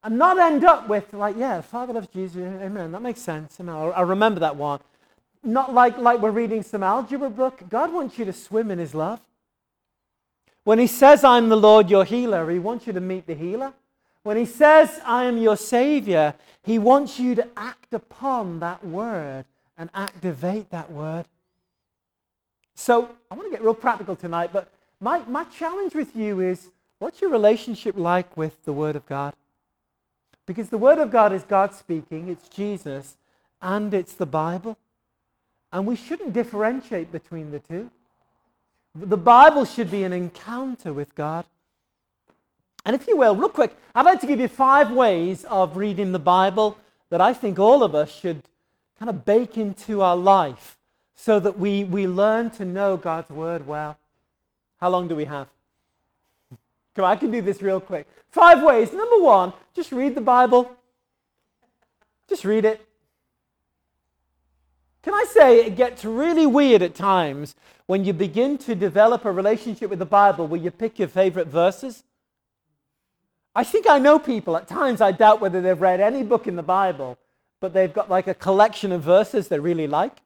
And 0.03 0.17
not 0.17 0.37
end 0.37 0.65
up 0.65 0.89
with, 0.89 1.13
like, 1.13 1.37
yeah, 1.37 1.61
Father 1.61 1.93
loves 1.93 2.07
Jesus, 2.07 2.37
amen. 2.37 2.91
That 2.91 3.01
makes 3.01 3.21
sense. 3.21 3.57
Amen. 3.59 3.75
I 3.95 4.01
remember 4.01 4.41
that 4.41 4.55
one. 4.55 4.81
Not 5.43 5.73
like, 5.73 5.97
like 5.97 6.21
we're 6.21 6.31
reading 6.31 6.61
some 6.63 6.83
algebra 6.83 7.29
book. 7.29 7.63
God 7.69 7.93
wants 7.93 8.17
you 8.17 8.25
to 8.25 8.33
swim 8.33 8.69
in 8.69 8.79
his 8.79 8.93
love. 8.93 9.19
When 10.65 10.79
he 10.79 10.87
says, 10.87 11.23
I'm 11.23 11.49
the 11.49 11.57
Lord 11.57 11.89
your 11.89 12.05
healer, 12.05 12.49
he 12.49 12.59
wants 12.59 12.87
you 12.87 12.93
to 12.93 13.01
meet 13.01 13.27
the 13.27 13.33
healer. 13.33 13.73
When 14.23 14.37
he 14.37 14.45
says, 14.45 15.01
I 15.05 15.25
am 15.25 15.37
your 15.37 15.57
Savior, 15.57 16.33
he 16.63 16.79
wants 16.79 17.19
you 17.19 17.35
to 17.35 17.47
act 17.57 17.93
upon 17.93 18.59
that 18.59 18.85
word 18.85 19.45
and 19.77 19.89
activate 19.93 20.69
that 20.71 20.91
word. 20.91 21.25
So 22.75 23.09
I 23.29 23.35
want 23.35 23.47
to 23.47 23.51
get 23.51 23.61
real 23.61 23.73
practical 23.73 24.15
tonight, 24.15 24.51
but 24.53 24.69
my, 24.99 25.19
my 25.27 25.43
challenge 25.45 25.93
with 25.93 26.15
you 26.15 26.39
is 26.39 26.69
what's 26.99 27.21
your 27.21 27.29
relationship 27.29 27.97
like 27.97 28.35
with 28.37 28.63
the 28.63 28.71
Word 28.71 28.95
of 28.95 29.05
God? 29.05 29.33
Because 30.45 30.69
the 30.69 30.77
Word 30.77 30.99
of 30.99 31.11
God 31.11 31.31
is 31.33 31.43
God 31.43 31.73
speaking, 31.73 32.27
it's 32.27 32.49
Jesus, 32.49 33.15
and 33.61 33.93
it's 33.93 34.13
the 34.13 34.25
Bible. 34.25 34.77
And 35.71 35.87
we 35.87 35.95
shouldn't 35.95 36.33
differentiate 36.33 37.11
between 37.11 37.51
the 37.51 37.59
two. 37.59 37.89
The 38.95 39.17
Bible 39.17 39.65
should 39.65 39.89
be 39.89 40.03
an 40.03 40.13
encounter 40.13 40.93
with 40.93 41.15
God. 41.15 41.45
And 42.85 42.95
if 42.95 43.07
you 43.07 43.17
will, 43.17 43.35
real 43.35 43.49
quick, 43.49 43.75
I'd 43.95 44.05
like 44.05 44.19
to 44.21 44.27
give 44.27 44.39
you 44.39 44.49
five 44.49 44.91
ways 44.91 45.45
of 45.45 45.77
reading 45.77 46.11
the 46.11 46.19
Bible 46.19 46.77
that 47.09 47.21
I 47.21 47.33
think 47.33 47.57
all 47.57 47.81
of 47.81 47.95
us 47.95 48.13
should 48.13 48.43
kind 48.99 49.09
of 49.09 49.25
bake 49.25 49.57
into 49.57 50.01
our 50.01 50.15
life 50.15 50.77
so 51.15 51.39
that 51.39 51.57
we, 51.57 51.85
we 51.85 52.07
learn 52.07 52.49
to 52.51 52.65
know 52.65 52.97
God's 52.97 53.29
Word 53.29 53.65
well. 53.65 53.97
How 54.79 54.89
long 54.89 55.07
do 55.07 55.15
we 55.15 55.25
have? 55.25 55.47
Come 56.95 57.05
on, 57.05 57.11
I 57.11 57.15
can 57.15 57.31
do 57.31 57.41
this 57.41 57.61
real 57.61 57.79
quick. 57.79 58.07
Five 58.29 58.63
ways. 58.63 58.93
Number 58.93 59.19
one, 59.19 59.53
just 59.73 59.91
read 59.91 60.15
the 60.15 60.21
Bible. 60.21 60.71
Just 62.29 62.45
read 62.45 62.65
it. 62.65 62.85
Can 65.01 65.13
I 65.13 65.25
say 65.29 65.65
it 65.65 65.75
gets 65.75 66.05
really 66.05 66.45
weird 66.45 66.81
at 66.81 66.95
times 66.95 67.55
when 67.87 68.05
you 68.05 68.13
begin 68.13 68.57
to 68.59 68.73
develop 68.73 69.25
a 69.25 69.31
relationship 69.31 69.89
with 69.89 69.99
the 69.99 70.05
Bible 70.05 70.47
where 70.47 70.59
you 70.59 70.71
pick 70.71 70.97
your 70.97 71.09
favorite 71.09 71.47
verses? 71.47 72.03
I 73.55 73.63
think 73.63 73.87
I 73.87 73.99
know 73.99 74.17
people, 74.17 74.55
at 74.57 74.67
times 74.67 75.01
I 75.01 75.11
doubt 75.11 75.41
whether 75.41 75.61
they've 75.61 75.79
read 75.79 75.99
any 75.99 76.23
book 76.23 76.47
in 76.47 76.55
the 76.55 76.63
Bible, 76.63 77.17
but 77.59 77.73
they've 77.73 77.93
got 77.93 78.09
like 78.09 78.27
a 78.27 78.33
collection 78.33 78.91
of 78.91 79.03
verses 79.03 79.47
they 79.47 79.59
really 79.59 79.87
like. 79.87 80.17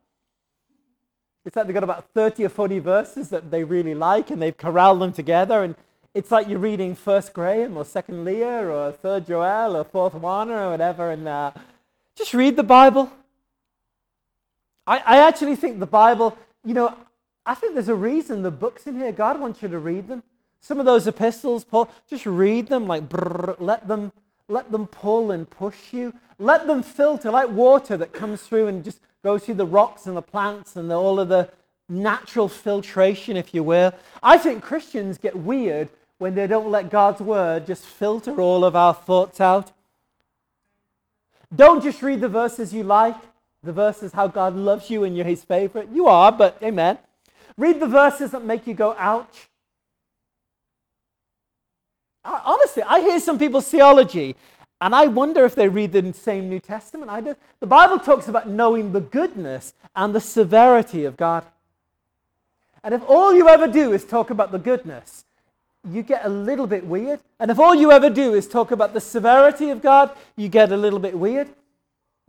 It's 1.44 1.56
like 1.56 1.66
they've 1.66 1.74
got 1.74 1.84
about 1.84 2.10
30 2.14 2.46
or 2.46 2.50
40 2.50 2.80
verses 2.80 3.30
that 3.30 3.52
they 3.52 3.64
really 3.64 3.96
like 3.96 4.30
and 4.30 4.42
they've 4.42 4.56
corralled 4.56 5.02
them 5.02 5.14
together. 5.14 5.64
And 5.64 5.76
it's 6.18 6.32
like 6.32 6.50
you're 6.50 6.58
reading 6.58 6.96
First 6.96 7.32
Graham 7.32 7.78
or 7.78 7.86
Second 7.86 8.26
Leah 8.26 8.68
or 8.68 8.92
Third 8.92 9.28
Joel 9.28 9.78
or 9.78 9.84
Fourth 9.84 10.16
Warner 10.16 10.66
or 10.66 10.72
whatever. 10.72 11.12
And 11.12 11.28
uh, 11.28 11.52
just 12.16 12.34
read 12.34 12.56
the 12.56 12.64
Bible. 12.64 13.12
I, 14.88 14.98
I 14.98 15.28
actually 15.28 15.56
think 15.56 15.80
the 15.80 15.86
Bible, 15.86 16.36
you 16.66 16.74
know, 16.74 16.98
I 17.46 17.54
think 17.54 17.76
there's 17.76 17.88
a 17.88 17.94
reason 17.94 18.42
the 18.42 18.50
books 18.50 18.88
in 18.88 18.98
here, 18.98 19.12
God 19.12 19.40
wants 19.40 19.62
you 19.62 19.68
to 19.68 19.78
read 19.78 20.08
them. 20.08 20.24
Some 20.60 20.80
of 20.80 20.88
those 20.88 21.06
epistles, 21.06 21.64
Paul, 21.64 21.88
just 22.10 22.26
read 22.26 22.68
them 22.68 22.88
like 22.88 23.08
brrr, 23.08 23.56
let 23.60 23.88
them 23.88 24.12
let 24.50 24.72
them 24.72 24.88
pull 24.88 25.30
and 25.30 25.48
push 25.48 25.94
you. 25.94 26.16
Let 26.40 26.66
them 26.66 26.82
filter 26.82 27.30
like 27.30 27.50
water 27.50 27.96
that 27.96 28.12
comes 28.12 28.42
through 28.42 28.68
and 28.68 28.84
just 28.84 29.02
goes 29.24 29.44
through 29.44 29.56
the 29.56 29.68
rocks 29.68 30.08
and 30.08 30.18
the 30.18 30.24
plants 30.24 30.78
and 30.78 30.90
the, 30.90 30.96
all 30.96 31.20
of 31.20 31.30
the 31.30 31.52
natural 31.90 32.48
filtration, 32.48 33.38
if 33.38 33.54
you 33.54 33.62
will. 33.62 33.94
I 34.24 34.40
think 34.40 34.64
Christians 34.64 35.20
get 35.20 35.36
weird 35.36 35.90
when 36.18 36.36
they 36.36 36.48
don't 36.48 36.72
let 36.72 36.90
God's 36.90 37.22
word 37.22 37.68
just 37.68 37.86
filter 37.86 38.40
all 38.42 38.66
of 38.66 38.76
our 38.76 38.94
thoughts 38.94 39.40
out. 39.40 39.72
Don't 41.56 41.84
just 41.84 42.02
read 42.02 42.22
the 42.22 42.28
verses 42.28 42.74
you 42.74 42.84
like, 42.84 43.16
the 43.64 43.72
verses 43.72 44.14
how 44.14 44.28
God 44.28 44.56
loves 44.56 44.90
you 44.90 45.04
and 45.04 45.16
you're 45.16 45.26
his 45.26 45.44
favorite. 45.44 45.90
You 45.92 46.08
are, 46.08 46.32
but 46.32 46.58
amen. 46.62 46.98
Read 47.58 47.80
the 47.80 47.88
verses 47.88 48.32
that 48.32 48.44
make 48.44 48.68
you 48.68 48.74
go, 48.74 48.96
ouch. 48.98 49.50
Honestly, 52.24 52.84
I 52.84 53.00
hear 53.00 53.20
some 53.20 53.40
people's 53.40 53.70
theology, 53.70 54.36
and 54.82 54.94
I 54.94 55.08
wonder 55.08 55.46
if 55.46 55.56
they 55.56 55.70
read 55.70 55.94
the 55.94 56.14
same 56.14 56.50
New 56.50 56.60
Testament 56.60 57.10
I 57.10 57.22
do. 57.22 57.36
The 57.62 57.68
Bible 57.68 58.00
talks 58.00 58.28
about 58.28 58.50
knowing 58.50 58.92
the 58.92 59.00
goodness 59.00 59.74
and 59.96 60.14
the 60.14 60.20
severity 60.20 61.06
of 61.06 61.16
God. 61.16 61.46
And 62.84 62.94
if 62.94 63.02
all 63.08 63.34
you 63.34 63.48
ever 63.48 63.68
do 63.68 63.94
is 63.94 64.04
talk 64.04 64.30
about 64.30 64.52
the 64.52 64.60
goodness, 64.60 65.24
you 65.90 66.04
get 66.04 66.26
a 66.26 66.30
little 66.30 66.68
bit 66.68 66.86
weird. 66.86 67.20
And 67.40 67.52
if 67.52 67.60
all 67.60 67.76
you 67.76 67.92
ever 67.92 68.10
do 68.10 68.34
is 68.34 68.48
talk 68.48 68.72
about 68.72 68.94
the 68.94 69.02
severity 69.02 69.70
of 69.70 69.82
God, 69.82 70.12
you 70.36 70.50
get 70.50 70.72
a 70.72 70.78
little 70.78 71.00
bit 71.00 71.18
weird. 71.18 71.50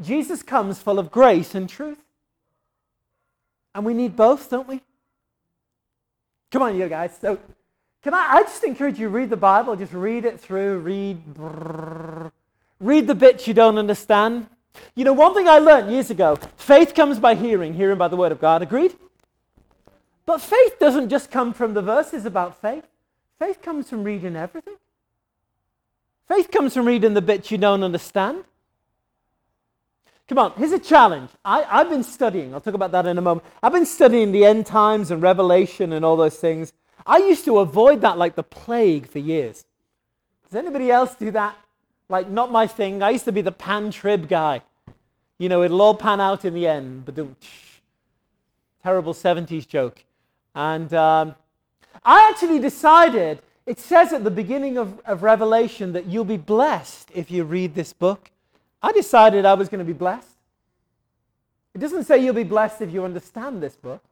Jesus 0.01 0.43
comes 0.43 0.81
full 0.81 0.99
of 0.99 1.11
grace 1.11 1.55
and 1.55 1.69
truth. 1.69 1.99
And 3.75 3.85
we 3.85 3.95
need 3.95 4.17
both, 4.17 4.51
don't 4.51 4.69
we? 4.69 4.81
Come 6.51 6.63
on, 6.63 6.77
you 6.77 6.89
guys. 6.89 7.17
So 7.21 7.39
can 8.03 8.15
I, 8.15 8.37
I 8.37 8.43
just 8.43 8.65
encourage 8.65 8.99
you 8.99 9.09
read 9.09 9.31
the 9.31 9.37
Bible, 9.37 9.77
just 9.77 9.93
read 9.93 10.25
it 10.25 10.41
through, 10.41 10.79
read, 10.79 11.21
read 12.81 13.07
the 13.07 13.15
bits 13.15 13.47
you 13.47 13.55
don't 13.55 13.77
understand. 13.77 14.47
You 14.95 15.05
know, 15.05 15.13
one 15.13 15.35
thing 15.35 15.49
I 15.49 15.59
learned 15.59 15.91
years 15.91 16.11
ago 16.11 16.39
faith 16.57 16.95
comes 16.95 17.19
by 17.19 17.35
hearing, 17.35 17.75
hearing 17.75 17.99
by 17.99 18.09
the 18.09 18.17
Word 18.17 18.33
of 18.33 18.41
God. 18.41 18.63
Agreed? 18.63 18.95
But 20.27 20.41
faith 20.41 20.79
doesn't 20.79 21.09
just 21.09 21.31
come 21.31 21.53
from 21.53 21.75
the 21.75 21.83
verses 21.83 22.27
about 22.27 22.61
faith, 22.61 22.85
faith 23.39 23.63
comes 23.63 23.89
from 23.89 24.05
reading 24.05 24.37
everything. 24.37 24.77
Faith 26.27 26.51
comes 26.51 26.75
from 26.75 26.87
reading 26.87 27.15
the 27.15 27.23
bits 27.23 27.51
you 27.51 27.59
don't 27.59 27.83
understand. 27.83 28.45
Come 30.29 30.39
on, 30.39 30.53
here's 30.59 30.73
a 30.73 30.79
challenge. 30.79 31.31
I, 31.43 31.63
have 31.63 31.89
been 31.89 32.05
studying, 32.05 32.53
I'll 32.53 32.61
talk 32.61 32.75
about 32.75 32.93
that 32.93 33.07
in 33.07 33.17
a 33.17 33.23
moment. 33.23 33.47
I've 33.63 33.73
been 33.73 33.87
studying 33.87 34.31
the 34.31 34.45
end 34.45 34.67
times 34.67 35.11
and 35.11 35.23
Revelation 35.23 35.95
and 35.95 36.05
all 36.05 36.17
those 36.17 36.37
things. 36.37 36.75
I 37.07 37.17
used 37.19 37.47
to 37.47 37.59
avoid 37.61 38.03
that 38.03 38.19
like 38.19 38.35
the 38.35 38.43
plague 38.43 39.09
for 39.09 39.19
years. 39.19 39.65
Does 40.45 40.59
anybody 40.59 40.91
else 40.91 41.15
do 41.15 41.31
that? 41.31 41.57
Like, 42.11 42.29
not 42.29 42.53
my 42.53 42.67
thing. 42.67 43.03
I 43.03 43.11
used 43.11 43.25
to 43.25 43.33
be 43.33 43.41
the 43.41 43.53
pan 43.53 43.91
trib 43.91 44.29
guy. 44.29 44.63
You 45.39 45.49
know, 45.49 45.63
it'll 45.63 45.81
all 45.81 45.95
pan 45.95 46.21
out 46.21 46.45
in 46.45 46.53
the 46.53 46.67
end. 46.67 47.05
But 47.07 47.19
terrible 48.83 49.15
70s 49.15 49.67
joke. 49.67 50.05
And 50.55 50.93
um, 50.93 51.35
I 52.05 52.29
actually 52.31 52.59
decided, 52.59 53.41
it 53.67 53.79
says 53.79 54.13
at 54.13 54.25
the 54.25 54.31
beginning 54.31 54.79
of, 54.79 55.01
of 55.05 55.23
Revelation 55.23 55.93
that 55.93 56.07
you'll 56.07 56.25
be 56.25 56.37
blessed 56.37 57.11
if 57.15 57.31
you 57.31 57.45
read 57.45 57.75
this 57.75 57.93
book. 57.93 58.31
I 58.83 58.93
decided 58.93 59.45
I 59.45 59.55
was 59.55 59.69
going 59.69 59.81
to 59.81 59.85
be 59.85 59.93
blessed. 59.93 60.37
It 61.75 61.79
doesn't 61.79 62.05
say 62.05 62.19
you'll 62.19 62.35
be 62.35 62.45
blessed 62.45 62.83
if 62.83 62.93
you 62.93 63.05
understand 63.05 63.63
this 63.63 63.77
book. 63.77 64.03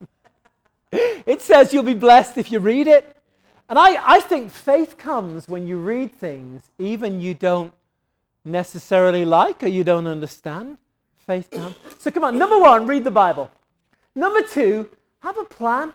it 0.92 1.40
says 1.42 1.72
you'll 1.72 1.82
be 1.82 1.94
blessed 1.94 2.38
if 2.38 2.50
you 2.50 2.60
read 2.60 2.86
it. 2.86 3.16
And 3.68 3.78
I, 3.78 4.16
I 4.16 4.20
think 4.20 4.50
faith 4.50 4.98
comes 4.98 5.48
when 5.48 5.66
you 5.66 5.78
read 5.78 6.12
things, 6.12 6.62
even 6.78 7.20
you 7.20 7.34
don't 7.34 7.72
necessarily 8.44 9.24
like 9.24 9.62
or 9.62 9.68
you 9.68 9.84
don't 9.84 10.06
understand. 10.06 10.78
Faith 11.26 11.50
comes. 11.50 11.76
So 11.98 12.10
come 12.10 12.24
on, 12.24 12.36
number 12.36 12.58
one, 12.58 12.86
read 12.86 13.04
the 13.04 13.10
Bible. 13.10 13.50
Number 14.14 14.42
two, 14.42 14.90
have 15.20 15.38
a 15.38 15.44
plan. 15.44 15.92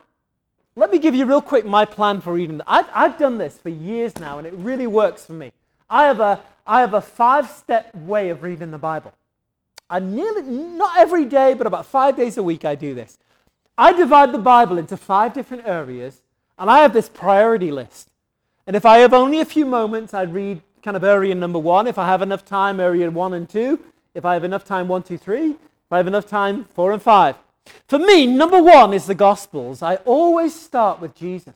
Let 0.79 0.91
me 0.91 0.97
give 0.97 1.13
you 1.13 1.25
real 1.25 1.41
quick 1.41 1.65
my 1.65 1.83
plan 1.83 2.21
for 2.21 2.31
reading. 2.31 2.61
I've, 2.65 2.85
I've 2.93 3.17
done 3.17 3.37
this 3.37 3.57
for 3.57 3.67
years 3.67 4.17
now, 4.17 4.37
and 4.37 4.47
it 4.47 4.53
really 4.53 4.87
works 4.87 5.25
for 5.25 5.33
me. 5.33 5.51
I 5.89 6.05
have 6.05 6.21
a, 6.21 6.39
I 6.65 6.79
have 6.79 6.93
a 6.93 7.01
five 7.01 7.49
step 7.49 7.93
way 7.93 8.29
of 8.29 8.43
reading 8.43 8.71
the 8.71 8.77
Bible. 8.77 9.13
I 9.89 9.99
nearly, 9.99 10.41
not 10.43 10.97
every 10.97 11.25
day, 11.25 11.53
but 11.53 11.67
about 11.67 11.85
five 11.85 12.15
days 12.15 12.37
a 12.37 12.43
week, 12.43 12.63
I 12.63 12.75
do 12.75 12.93
this. 12.93 13.17
I 13.77 13.91
divide 13.91 14.31
the 14.31 14.37
Bible 14.37 14.77
into 14.77 14.95
five 14.95 15.33
different 15.33 15.67
areas, 15.67 16.21
and 16.57 16.69
I 16.69 16.79
have 16.79 16.93
this 16.93 17.09
priority 17.09 17.71
list. 17.71 18.09
And 18.65 18.73
if 18.73 18.85
I 18.85 18.99
have 18.99 19.13
only 19.13 19.41
a 19.41 19.45
few 19.45 19.65
moments, 19.65 20.13
I'd 20.13 20.33
read 20.33 20.61
kind 20.81 20.95
of 20.95 21.03
area 21.03 21.35
number 21.35 21.59
one. 21.59 21.87
If 21.87 21.97
I 21.97 22.07
have 22.07 22.21
enough 22.21 22.45
time, 22.45 22.79
area 22.79 23.11
one 23.11 23.33
and 23.33 23.49
two. 23.49 23.83
If 24.13 24.23
I 24.23 24.33
have 24.33 24.45
enough 24.45 24.63
time, 24.63 24.87
one, 24.87 25.03
two, 25.03 25.17
three. 25.17 25.49
If 25.49 25.91
I 25.91 25.97
have 25.97 26.07
enough 26.07 26.29
time, 26.29 26.63
four 26.73 26.93
and 26.93 27.01
five. 27.01 27.35
For 27.87 27.99
me, 27.99 28.27
number 28.27 28.61
one 28.61 28.93
is 28.93 29.05
the 29.05 29.15
Gospels. 29.15 29.81
I 29.81 29.95
always 29.97 30.53
start 30.53 30.99
with 31.01 31.15
Jesus. 31.15 31.55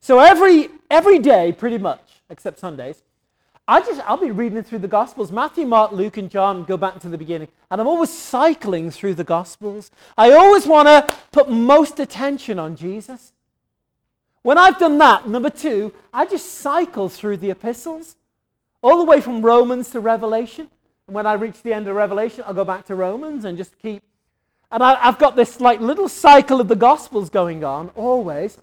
So 0.00 0.18
every, 0.18 0.68
every 0.90 1.18
day, 1.18 1.52
pretty 1.52 1.78
much, 1.78 2.02
except 2.28 2.58
Sundays, 2.58 3.02
I 3.66 3.80
just, 3.80 4.02
I'll 4.06 4.18
be 4.18 4.30
reading 4.30 4.62
through 4.62 4.80
the 4.80 4.88
Gospels 4.88 5.32
Matthew, 5.32 5.64
Mark, 5.64 5.92
Luke, 5.92 6.18
and 6.18 6.30
John, 6.30 6.64
go 6.64 6.76
back 6.76 7.00
to 7.00 7.08
the 7.08 7.16
beginning. 7.16 7.48
And 7.70 7.80
I'm 7.80 7.86
always 7.86 8.10
cycling 8.10 8.90
through 8.90 9.14
the 9.14 9.24
Gospels. 9.24 9.90
I 10.18 10.32
always 10.32 10.66
want 10.66 10.88
to 10.88 11.16
put 11.32 11.48
most 11.48 11.98
attention 11.98 12.58
on 12.58 12.76
Jesus. 12.76 13.32
When 14.42 14.58
I've 14.58 14.78
done 14.78 14.98
that, 14.98 15.26
number 15.26 15.48
two, 15.48 15.94
I 16.12 16.26
just 16.26 16.56
cycle 16.56 17.08
through 17.08 17.38
the 17.38 17.50
epistles, 17.50 18.16
all 18.82 18.98
the 18.98 19.04
way 19.04 19.22
from 19.22 19.40
Romans 19.40 19.88
to 19.92 20.00
Revelation. 20.00 20.68
And 21.06 21.14
when 21.14 21.26
I 21.26 21.32
reach 21.32 21.62
the 21.62 21.72
end 21.72 21.88
of 21.88 21.96
Revelation, 21.96 22.44
I'll 22.46 22.52
go 22.52 22.64
back 22.64 22.84
to 22.86 22.94
Romans 22.94 23.46
and 23.46 23.56
just 23.56 23.78
keep. 23.78 24.02
And 24.74 24.82
I, 24.82 24.96
have 24.96 25.20
got 25.20 25.36
this 25.36 25.60
like 25.60 25.78
little 25.78 26.08
cycle 26.08 26.60
of 26.60 26.66
the 26.66 26.74
Gospels 26.74 27.30
going 27.30 27.62
on 27.62 27.90
always. 27.94 28.58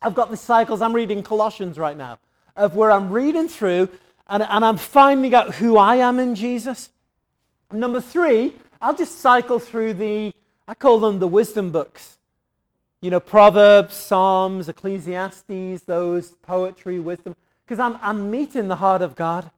I've 0.00 0.14
got 0.14 0.30
the 0.30 0.36
cycles. 0.36 0.80
I'm 0.80 0.92
reading 0.92 1.24
Colossians 1.24 1.76
right 1.76 1.96
now, 1.96 2.20
of 2.54 2.76
where 2.76 2.92
I'm 2.92 3.10
reading 3.10 3.48
through 3.48 3.88
and, 4.28 4.44
and 4.44 4.64
I'm 4.64 4.76
finding 4.76 5.34
out 5.34 5.56
who 5.56 5.76
I 5.76 5.96
am 5.96 6.20
in 6.20 6.36
Jesus. 6.36 6.90
Number 7.72 8.00
three, 8.00 8.54
I'll 8.80 8.94
just 8.94 9.18
cycle 9.18 9.58
through 9.58 9.94
the, 9.94 10.32
I 10.68 10.74
call 10.74 11.00
them 11.00 11.18
the 11.18 11.26
wisdom 11.26 11.72
books. 11.72 12.18
You 13.00 13.10
know, 13.10 13.18
Proverbs, 13.18 13.96
Psalms, 13.96 14.68
Ecclesiastes, 14.68 15.82
those 15.84 16.30
poetry, 16.42 17.00
wisdom, 17.00 17.34
because 17.66 17.80
I'm, 17.80 17.98
I'm 18.02 18.30
meeting 18.30 18.68
the 18.68 18.76
heart 18.76 19.02
of 19.02 19.16
God. 19.16 19.50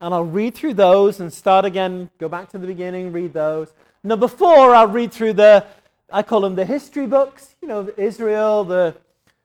And 0.00 0.14
I'll 0.14 0.24
read 0.24 0.54
through 0.54 0.74
those 0.74 1.18
and 1.18 1.32
start 1.32 1.64
again, 1.64 2.10
go 2.18 2.28
back 2.28 2.48
to 2.50 2.58
the 2.58 2.68
beginning, 2.68 3.12
read 3.12 3.32
those. 3.32 3.72
Number 4.02 4.28
four, 4.28 4.74
I'll 4.74 4.88
read 4.88 5.12
through 5.12 5.34
the, 5.34 5.66
I 6.10 6.22
call 6.22 6.40
them 6.40 6.54
the 6.54 6.64
history 6.64 7.06
books, 7.06 7.54
you 7.60 7.68
know, 7.68 7.92
Israel, 7.96 8.64
the 8.64 8.96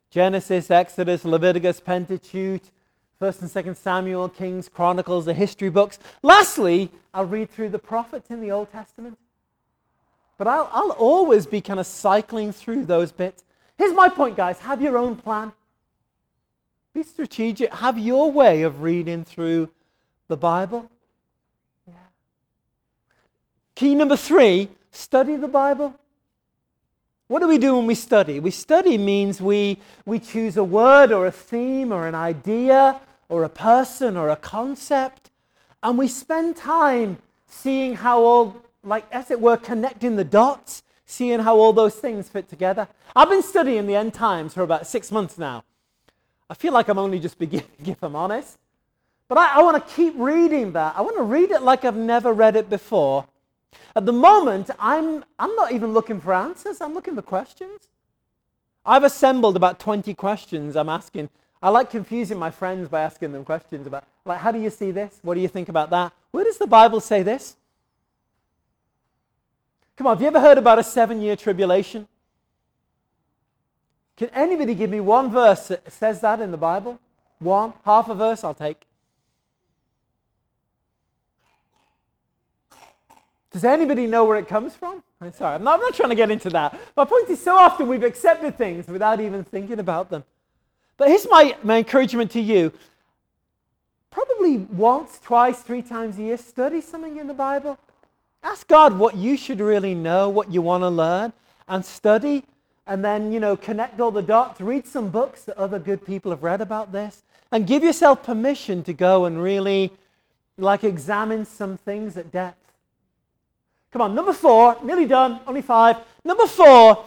Genesis, 0.10 0.72
Exodus, 0.72 1.26
Leviticus, 1.26 1.80
Pentateuch, 1.80 2.62
First 3.20 3.42
and 3.42 3.50
Second 3.50 3.76
Samuel, 3.76 4.30
Kings, 4.30 4.70
Chronicles, 4.70 5.26
the 5.26 5.34
history 5.34 5.70
books. 5.70 6.00
Lastly, 6.22 6.90
I'll 7.14 7.26
read 7.26 7.50
through 7.50 7.70
the 7.70 7.80
prophets 7.80 8.30
in 8.30 8.42
the 8.42 8.52
Old 8.52 8.72
Testament. 8.72 9.18
But 10.38 10.48
I'll, 10.48 10.70
I'll 10.74 10.92
always 10.92 11.46
be 11.46 11.62
kind 11.62 11.80
of 11.80 11.86
cycling 11.86 12.52
through 12.52 12.86
those 12.86 13.12
bits. 13.12 13.44
Here's 13.78 13.94
my 13.94 14.10
point, 14.10 14.36
guys 14.38 14.60
have 14.60 14.82
your 14.82 14.98
own 14.98 15.16
plan. 15.16 15.52
Be 16.94 17.04
strategic. 17.04 17.74
Have 17.74 18.00
your 18.00 18.32
way 18.32 18.62
of 18.62 18.82
reading 18.82 19.26
through 19.26 19.70
the 20.30 20.38
Bible. 20.38 20.90
Key 23.76 23.94
number 23.94 24.16
three 24.16 24.70
study 24.92 25.36
the 25.36 25.50
Bible. 25.50 25.94
What 27.28 27.40
do 27.40 27.48
we 27.48 27.58
do 27.58 27.76
when 27.76 27.88
we 27.88 27.96
study? 27.96 28.40
We 28.40 28.52
study 28.52 28.98
means 28.98 29.42
we, 29.42 29.80
we 30.06 30.20
choose 30.20 30.56
a 30.56 30.64
word 30.64 31.12
or 31.12 31.26
a 31.26 31.32
theme 31.32 31.92
or 31.92 32.08
an 32.08 32.16
idea 32.16 33.02
or 33.28 33.44
a 33.44 33.50
person 33.50 34.16
or 34.16 34.30
a 34.30 34.36
concept, 34.38 35.32
and 35.84 35.98
we 35.98 36.08
spend 36.08 36.56
time 36.56 37.18
seeing 37.48 37.96
how 37.96 38.22
all 38.22 38.62
like, 38.84 39.06
as 39.12 39.32
it 39.32 39.42
were, 39.42 39.58
connecting 39.58 40.16
the 40.16 40.24
dots, 40.24 40.84
seeing 41.06 41.40
how 41.40 41.58
all 41.58 41.74
those 41.74 41.96
things 41.96 42.30
fit 42.30 42.48
together. 42.48 42.88
I've 43.16 43.30
been 43.30 43.44
studying 43.44 43.88
the 43.88 43.96
end 43.96 44.14
times 44.14 44.54
for 44.54 44.62
about 44.62 44.88
six 44.88 45.12
months 45.12 45.38
now. 45.38 45.64
I 46.50 46.54
feel 46.54 46.72
like 46.72 46.88
I'm 46.88 47.00
only 47.00 47.20
just 47.20 47.40
beginning, 47.40 47.68
if 47.86 48.02
I'm 48.04 48.16
honest. 48.16 48.58
But 49.28 49.40
I, 49.40 49.56
I 49.56 49.64
want 49.64 49.86
to 49.86 49.94
keep 49.96 50.14
reading 50.16 50.74
that. 50.74 50.96
I 50.96 51.02
want 51.02 51.18
to 51.18 51.24
read 51.24 51.50
it 51.52 51.64
like 51.64 51.84
I've 51.84 51.96
never 51.96 52.32
read 52.32 52.56
it 52.56 52.70
before. 52.70 53.26
At 53.96 54.06
the 54.06 54.14
moment, 54.14 54.70
I'm, 54.80 55.24
I'm 55.40 55.56
not 55.56 55.72
even 55.72 55.94
looking 55.94 56.20
for 56.20 56.34
answers, 56.34 56.82
I'm 56.82 56.94
looking 56.94 57.16
for 57.16 57.22
questions. 57.22 57.88
I've 58.86 59.04
assembled 59.04 59.56
about 59.56 59.80
20 59.80 60.14
questions 60.14 60.76
I'm 60.76 60.90
asking. 60.90 61.30
I 61.62 61.70
like 61.70 61.90
confusing 61.90 62.38
my 62.38 62.52
friends 62.52 62.90
by 62.90 63.02
asking 63.02 63.32
them 63.32 63.44
questions 63.44 63.88
about, 63.88 64.04
like, 64.26 64.40
how 64.40 64.52
do 64.52 64.60
you 64.60 64.70
see 64.70 64.92
this? 64.92 65.20
What 65.24 65.34
do 65.34 65.42
you 65.42 65.48
think 65.48 65.70
about 65.70 65.90
that? 65.90 66.14
Where 66.32 66.44
does 66.44 66.58
the 66.58 66.68
Bible 66.68 67.00
say 67.00 67.24
this? 67.24 67.56
Come 69.98 70.08
on, 70.08 70.16
have 70.16 70.22
you 70.22 70.28
ever 70.28 70.42
heard 70.42 70.58
about 70.58 70.78
a 70.78 70.84
seven 70.84 71.22
year 71.22 71.36
tribulation? 71.36 72.08
Can 74.18 74.30
anybody 74.30 74.76
give 74.76 74.90
me 74.90 75.00
one 75.00 75.32
verse 75.32 75.68
that 75.70 75.92
says 75.92 76.22
that 76.22 76.40
in 76.40 76.52
the 76.52 76.58
Bible? 76.58 77.00
One? 77.40 77.74
Half 77.84 78.10
a 78.10 78.16
verse 78.16 78.44
I'll 78.44 78.54
take. 78.54 78.86
Does 83.56 83.64
anybody 83.64 84.06
know 84.06 84.26
where 84.26 84.38
it 84.38 84.50
comes 84.50 84.76
from? 84.76 85.02
I'm 85.22 85.32
sorry, 85.32 85.56
I'm 85.56 85.64
not, 85.64 85.76
I'm 85.76 85.80
not 85.80 85.94
trying 85.94 86.10
to 86.10 86.16
get 86.16 86.30
into 86.30 86.50
that. 86.50 86.78
My 86.98 87.06
point 87.06 87.30
is 87.30 87.42
so 87.42 87.56
often 87.56 87.88
we've 87.88 88.04
accepted 88.04 88.58
things 88.58 88.86
without 88.86 89.22
even 89.22 89.46
thinking 89.46 89.80
about 89.80 90.10
them. 90.10 90.26
But 90.98 91.08
here's 91.08 91.26
my, 91.30 91.56
my 91.64 91.78
encouragement 91.78 92.32
to 92.32 92.42
you. 92.42 92.74
Probably 94.12 94.58
once, 94.58 95.22
twice, 95.24 95.62
three 95.62 95.82
times 95.82 96.20
a 96.20 96.24
year, 96.24 96.38
study 96.38 96.82
something 96.82 97.16
in 97.16 97.28
the 97.28 97.34
Bible. 97.34 97.80
Ask 98.44 98.68
God 98.68 99.00
what 99.00 99.16
you 99.16 99.38
should 99.38 99.62
really 99.62 99.96
know, 99.96 100.28
what 100.28 100.52
you 100.52 100.62
want 100.62 100.82
to 100.82 100.90
learn, 100.90 101.32
and 101.70 101.86
study. 101.86 102.44
And 102.86 103.06
then, 103.06 103.32
you 103.32 103.40
know, 103.40 103.56
connect 103.56 104.02
all 104.02 104.12
the 104.12 104.22
dots. 104.22 104.60
Read 104.60 104.86
some 104.86 105.08
books 105.08 105.44
that 105.44 105.58
other 105.58 105.80
good 105.80 106.06
people 106.06 106.32
have 106.32 106.44
read 106.44 106.60
about 106.60 106.92
this. 106.92 107.24
And 107.54 107.66
give 107.66 107.86
yourself 107.86 108.22
permission 108.22 108.84
to 108.84 108.92
go 108.92 109.24
and 109.24 109.42
really, 109.42 109.94
like, 110.58 110.84
examine 110.84 111.46
some 111.46 111.78
things 111.78 112.18
at 112.18 112.34
depth. 112.34 112.60
Come 113.96 114.02
on, 114.02 114.14
number 114.14 114.34
four, 114.34 114.76
nearly 114.84 115.06
done, 115.06 115.40
only 115.48 115.62
five. 115.62 115.96
Number 116.26 116.48
four, 116.48 117.06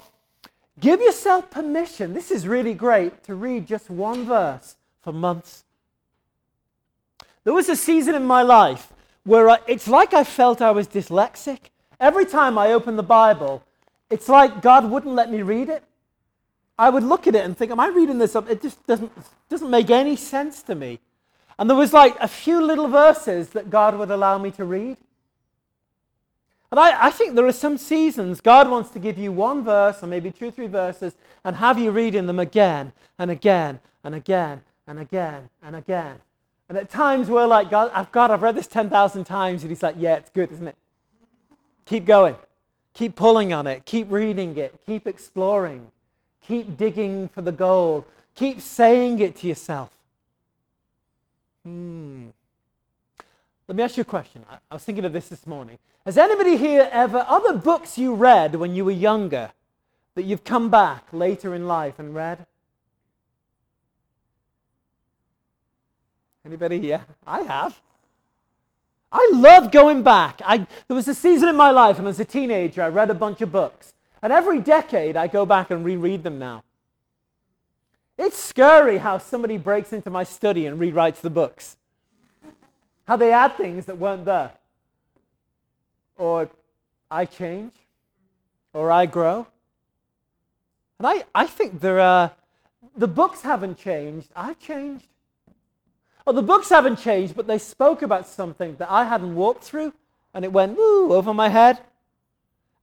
give 0.80 1.02
yourself 1.02 1.50
permission. 1.50 2.14
This 2.14 2.30
is 2.30 2.48
really 2.48 2.72
great 2.72 3.22
to 3.24 3.34
read 3.34 3.66
just 3.66 3.90
one 3.90 4.24
verse 4.24 4.74
for 5.02 5.12
months. 5.12 5.64
There 7.44 7.52
was 7.52 7.68
a 7.68 7.76
season 7.76 8.14
in 8.14 8.24
my 8.24 8.40
life 8.40 8.90
where 9.24 9.50
I, 9.50 9.58
it's 9.66 9.86
like 9.86 10.14
I 10.14 10.24
felt 10.24 10.62
I 10.62 10.70
was 10.70 10.88
dyslexic. 10.88 11.58
Every 12.00 12.24
time 12.24 12.56
I 12.56 12.72
opened 12.72 12.98
the 12.98 13.02
Bible, 13.02 13.62
it's 14.08 14.30
like 14.30 14.62
God 14.62 14.90
wouldn't 14.90 15.14
let 15.14 15.30
me 15.30 15.42
read 15.42 15.68
it. 15.68 15.82
I 16.78 16.88
would 16.88 17.02
look 17.02 17.26
at 17.26 17.34
it 17.34 17.44
and 17.44 17.54
think, 17.54 17.70
Am 17.70 17.80
I 17.80 17.88
reading 17.88 18.16
this 18.16 18.34
up? 18.34 18.48
It 18.48 18.62
just 18.62 18.86
doesn't, 18.86 19.12
doesn't 19.50 19.68
make 19.68 19.90
any 19.90 20.16
sense 20.16 20.62
to 20.62 20.74
me. 20.74 21.00
And 21.58 21.68
there 21.68 21.76
was 21.76 21.92
like 21.92 22.16
a 22.18 22.28
few 22.28 22.62
little 22.62 22.88
verses 22.88 23.50
that 23.50 23.68
God 23.68 23.98
would 23.98 24.10
allow 24.10 24.38
me 24.38 24.50
to 24.52 24.64
read. 24.64 24.96
And 26.70 26.78
I, 26.78 27.06
I, 27.06 27.10
think 27.10 27.34
there 27.34 27.46
are 27.46 27.52
some 27.52 27.78
seasons 27.78 28.42
God 28.42 28.70
wants 28.70 28.90
to 28.90 28.98
give 28.98 29.16
you 29.16 29.32
one 29.32 29.64
verse 29.64 30.02
or 30.02 30.06
maybe 30.06 30.30
two 30.30 30.48
or 30.48 30.50
three 30.50 30.66
verses 30.66 31.14
and 31.44 31.56
have 31.56 31.78
you 31.78 31.90
reading 31.90 32.26
them 32.26 32.38
again 32.38 32.92
and 33.18 33.30
again 33.30 33.80
and 34.04 34.14
again 34.14 34.60
and 34.86 34.98
again 34.98 35.48
and 35.62 35.76
again. 35.76 36.16
And 36.68 36.76
at 36.76 36.90
times 36.90 37.30
we're 37.30 37.46
like, 37.46 37.70
God, 37.70 37.90
I've, 37.94 38.12
God, 38.12 38.30
I've 38.30 38.42
read 38.42 38.54
this 38.54 38.66
10,000 38.66 39.24
times. 39.24 39.62
And 39.62 39.70
he's 39.70 39.82
like, 39.82 39.94
yeah, 39.98 40.16
it's 40.16 40.30
good, 40.30 40.52
isn't 40.52 40.68
it? 40.68 40.76
Keep 41.86 42.04
going. 42.04 42.36
Keep 42.92 43.16
pulling 43.16 43.52
on 43.54 43.66
it. 43.66 43.86
Keep 43.86 44.10
reading 44.10 44.56
it. 44.58 44.74
Keep 44.84 45.06
exploring. 45.06 45.90
Keep 46.46 46.76
digging 46.76 47.28
for 47.28 47.40
the 47.40 47.52
gold. 47.52 48.04
Keep 48.34 48.60
saying 48.60 49.20
it 49.20 49.36
to 49.36 49.46
yourself. 49.46 49.90
Hmm. 51.64 52.26
Let 53.66 53.76
me 53.76 53.82
ask 53.82 53.96
you 53.96 54.02
a 54.02 54.04
question. 54.04 54.44
I, 54.50 54.58
I 54.70 54.74
was 54.74 54.84
thinking 54.84 55.04
of 55.04 55.12
this 55.12 55.28
this 55.28 55.46
morning. 55.46 55.78
Has 56.08 56.16
anybody 56.16 56.56
here 56.56 56.88
ever, 56.90 57.22
other 57.28 57.52
books 57.52 57.98
you 57.98 58.14
read 58.14 58.54
when 58.54 58.74
you 58.74 58.82
were 58.86 58.90
younger 58.90 59.52
that 60.14 60.22
you've 60.22 60.42
come 60.42 60.70
back 60.70 61.04
later 61.12 61.54
in 61.54 61.68
life 61.68 61.98
and 61.98 62.14
read? 62.14 62.46
Anybody 66.46 66.80
here? 66.80 67.04
I 67.26 67.42
have. 67.42 67.78
I 69.12 69.30
love 69.34 69.70
going 69.70 70.02
back. 70.02 70.40
I, 70.46 70.66
there 70.86 70.94
was 70.94 71.08
a 71.08 71.14
season 71.14 71.50
in 71.50 71.56
my 71.56 71.70
life, 71.70 71.98
and 71.98 72.08
as 72.08 72.18
a 72.18 72.24
teenager, 72.24 72.82
I 72.82 72.88
read 72.88 73.10
a 73.10 73.14
bunch 73.14 73.42
of 73.42 73.52
books. 73.52 73.92
And 74.22 74.32
every 74.32 74.60
decade, 74.60 75.14
I 75.14 75.26
go 75.26 75.44
back 75.44 75.70
and 75.70 75.84
reread 75.84 76.22
them 76.22 76.38
now. 76.38 76.64
It's 78.16 78.42
scary 78.42 78.96
how 78.96 79.18
somebody 79.18 79.58
breaks 79.58 79.92
into 79.92 80.08
my 80.08 80.24
study 80.24 80.64
and 80.64 80.80
rewrites 80.80 81.20
the 81.20 81.28
books, 81.28 81.76
how 83.06 83.16
they 83.16 83.30
add 83.30 83.58
things 83.58 83.84
that 83.84 83.98
weren't 83.98 84.24
there. 84.24 84.52
Or 86.18 86.50
I 87.10 87.24
change, 87.24 87.72
or 88.74 88.92
I 88.92 89.06
grow. 89.06 89.46
And 90.98 91.06
I, 91.06 91.24
I 91.34 91.46
think 91.46 91.80
there 91.80 92.00
are, 92.00 92.32
the 92.96 93.08
books 93.08 93.42
haven't 93.42 93.78
changed, 93.78 94.28
I've 94.36 94.58
changed. 94.58 95.06
Well, 96.26 96.34
the 96.34 96.42
books 96.42 96.68
haven't 96.68 96.96
changed, 96.96 97.34
but 97.34 97.46
they 97.46 97.58
spoke 97.58 98.02
about 98.02 98.26
something 98.26 98.76
that 98.76 98.90
I 98.90 99.04
hadn't 99.04 99.34
walked 99.34 99.64
through, 99.64 99.94
and 100.34 100.44
it 100.44 100.52
went 100.52 100.76
woo 100.76 101.14
over 101.14 101.32
my 101.32 101.48
head. 101.48 101.78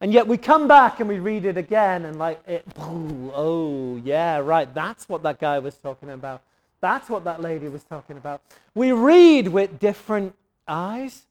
And 0.02 0.12
yet 0.12 0.28
we 0.28 0.38
come 0.38 0.68
back 0.68 1.00
and 1.00 1.08
we 1.08 1.20
read 1.20 1.46
it 1.46 1.58
again, 1.58 2.06
and 2.06 2.18
like, 2.18 2.42
it, 2.48 2.66
oh, 2.80 4.02
yeah, 4.04 4.40
right, 4.40 4.74
that's 4.74 5.08
what 5.08 5.22
that 5.24 5.40
guy 5.40 5.60
was 5.60 5.78
talking 5.78 6.10
about. 6.10 6.42
That's 6.82 7.10
what 7.10 7.24
that 7.26 7.42
lady 7.42 7.68
was 7.68 7.84
talking 7.84 8.18
about. 8.18 8.42
We 8.74 8.92
read 8.92 9.50
with 9.50 9.80
different 9.80 10.36
eyes. 10.68 11.24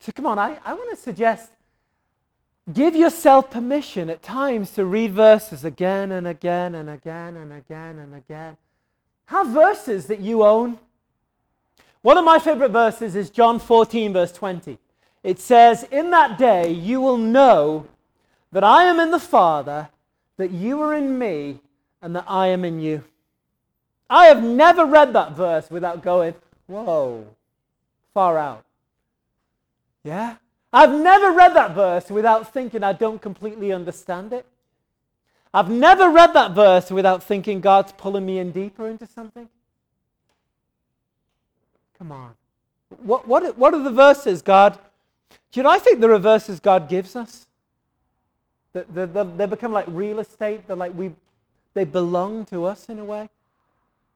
So 0.00 0.12
come 0.12 0.26
on, 0.26 0.38
I, 0.38 0.58
I 0.64 0.74
want 0.74 0.90
to 0.90 0.96
suggest 0.96 1.50
give 2.72 2.94
yourself 2.94 3.50
permission 3.50 4.10
at 4.10 4.22
times 4.22 4.70
to 4.72 4.84
read 4.84 5.12
verses 5.12 5.64
again 5.64 6.12
and 6.12 6.26
again 6.26 6.74
and 6.74 6.90
again 6.90 7.36
and 7.36 7.52
again 7.52 7.98
and 7.98 8.14
again. 8.14 8.56
Have 9.26 9.48
verses 9.48 10.06
that 10.06 10.20
you 10.20 10.44
own. 10.44 10.78
One 12.02 12.16
of 12.16 12.24
my 12.24 12.38
favorite 12.38 12.70
verses 12.70 13.16
is 13.16 13.30
John 13.30 13.58
14, 13.58 14.12
verse 14.12 14.32
20. 14.32 14.78
It 15.22 15.40
says, 15.40 15.84
In 15.90 16.10
that 16.10 16.38
day 16.38 16.70
you 16.70 17.00
will 17.00 17.18
know 17.18 17.86
that 18.52 18.64
I 18.64 18.84
am 18.84 19.00
in 19.00 19.10
the 19.10 19.18
Father, 19.18 19.88
that 20.36 20.50
you 20.50 20.80
are 20.80 20.94
in 20.94 21.18
me, 21.18 21.60
and 22.00 22.14
that 22.14 22.24
I 22.28 22.46
am 22.48 22.64
in 22.64 22.80
you. 22.80 23.04
I 24.08 24.26
have 24.26 24.42
never 24.42 24.86
read 24.86 25.12
that 25.12 25.32
verse 25.32 25.70
without 25.70 26.02
going, 26.02 26.34
Whoa, 26.66 27.26
far 28.14 28.38
out. 28.38 28.64
Yeah? 30.08 30.36
I've 30.72 30.90
never 30.92 31.32
read 31.32 31.54
that 31.54 31.74
verse 31.74 32.08
without 32.08 32.50
thinking 32.50 32.82
I 32.82 32.94
don't 32.94 33.20
completely 33.20 33.72
understand 33.72 34.32
it. 34.32 34.46
I've 35.52 35.68
never 35.68 36.08
read 36.08 36.32
that 36.32 36.52
verse 36.52 36.90
without 36.90 37.22
thinking 37.22 37.60
God's 37.60 37.92
pulling 37.92 38.24
me 38.24 38.38
in 38.38 38.50
deeper 38.50 38.88
into 38.88 39.06
something. 39.06 39.50
Come 41.98 42.10
on. 42.10 42.32
What, 43.02 43.28
what, 43.28 43.58
what 43.58 43.74
are 43.74 43.82
the 43.82 43.90
verses 43.90 44.40
God? 44.40 44.78
Do 45.52 45.60
you 45.60 45.62
know, 45.62 45.70
I 45.70 45.78
think 45.78 46.00
there 46.00 46.12
are 46.12 46.18
verses 46.18 46.58
God 46.58 46.88
gives 46.88 47.14
us. 47.14 47.46
They, 48.72 48.84
they, 49.04 49.24
they 49.36 49.46
become 49.46 49.72
like 49.72 49.86
real 49.88 50.20
estate. 50.20 50.66
They're 50.66 50.76
like 50.76 50.94
we, 50.94 51.12
they 51.74 51.84
belong 51.84 52.46
to 52.46 52.64
us 52.64 52.88
in 52.88 52.98
a 52.98 53.04
way. 53.04 53.28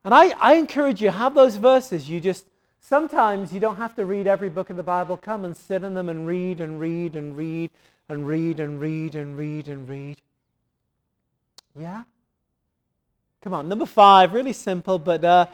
And 0.04 0.14
I, 0.14 0.30
I 0.40 0.54
encourage 0.54 1.02
you, 1.02 1.10
have 1.10 1.34
those 1.34 1.56
verses. 1.56 2.08
You 2.08 2.18
just, 2.18 2.46
sometimes 2.82 3.52
you 3.52 3.60
don't 3.60 3.76
have 3.76 3.94
to 3.96 4.04
read 4.04 4.26
every 4.26 4.50
book 4.50 4.68
of 4.68 4.76
the 4.76 4.82
Bible. 4.82 5.16
Come 5.16 5.44
and 5.46 5.56
sit 5.56 5.82
in 5.82 5.94
them 5.94 6.10
and 6.10 6.26
read 6.26 6.60
and 6.60 6.78
read 6.78 7.16
and 7.16 7.36
read 7.36 7.70
and 8.08 8.26
read 8.26 8.60
and 8.60 8.78
read 8.80 9.14
and 9.14 9.38
read 9.38 9.68
and 9.68 9.88
read. 9.88 10.16
Yeah? 11.78 12.02
Come 13.42 13.54
on, 13.54 13.68
number 13.68 13.86
five, 13.86 14.34
really 14.34 14.52
simple, 14.52 14.98
but 14.98 15.24
uh, 15.24 15.46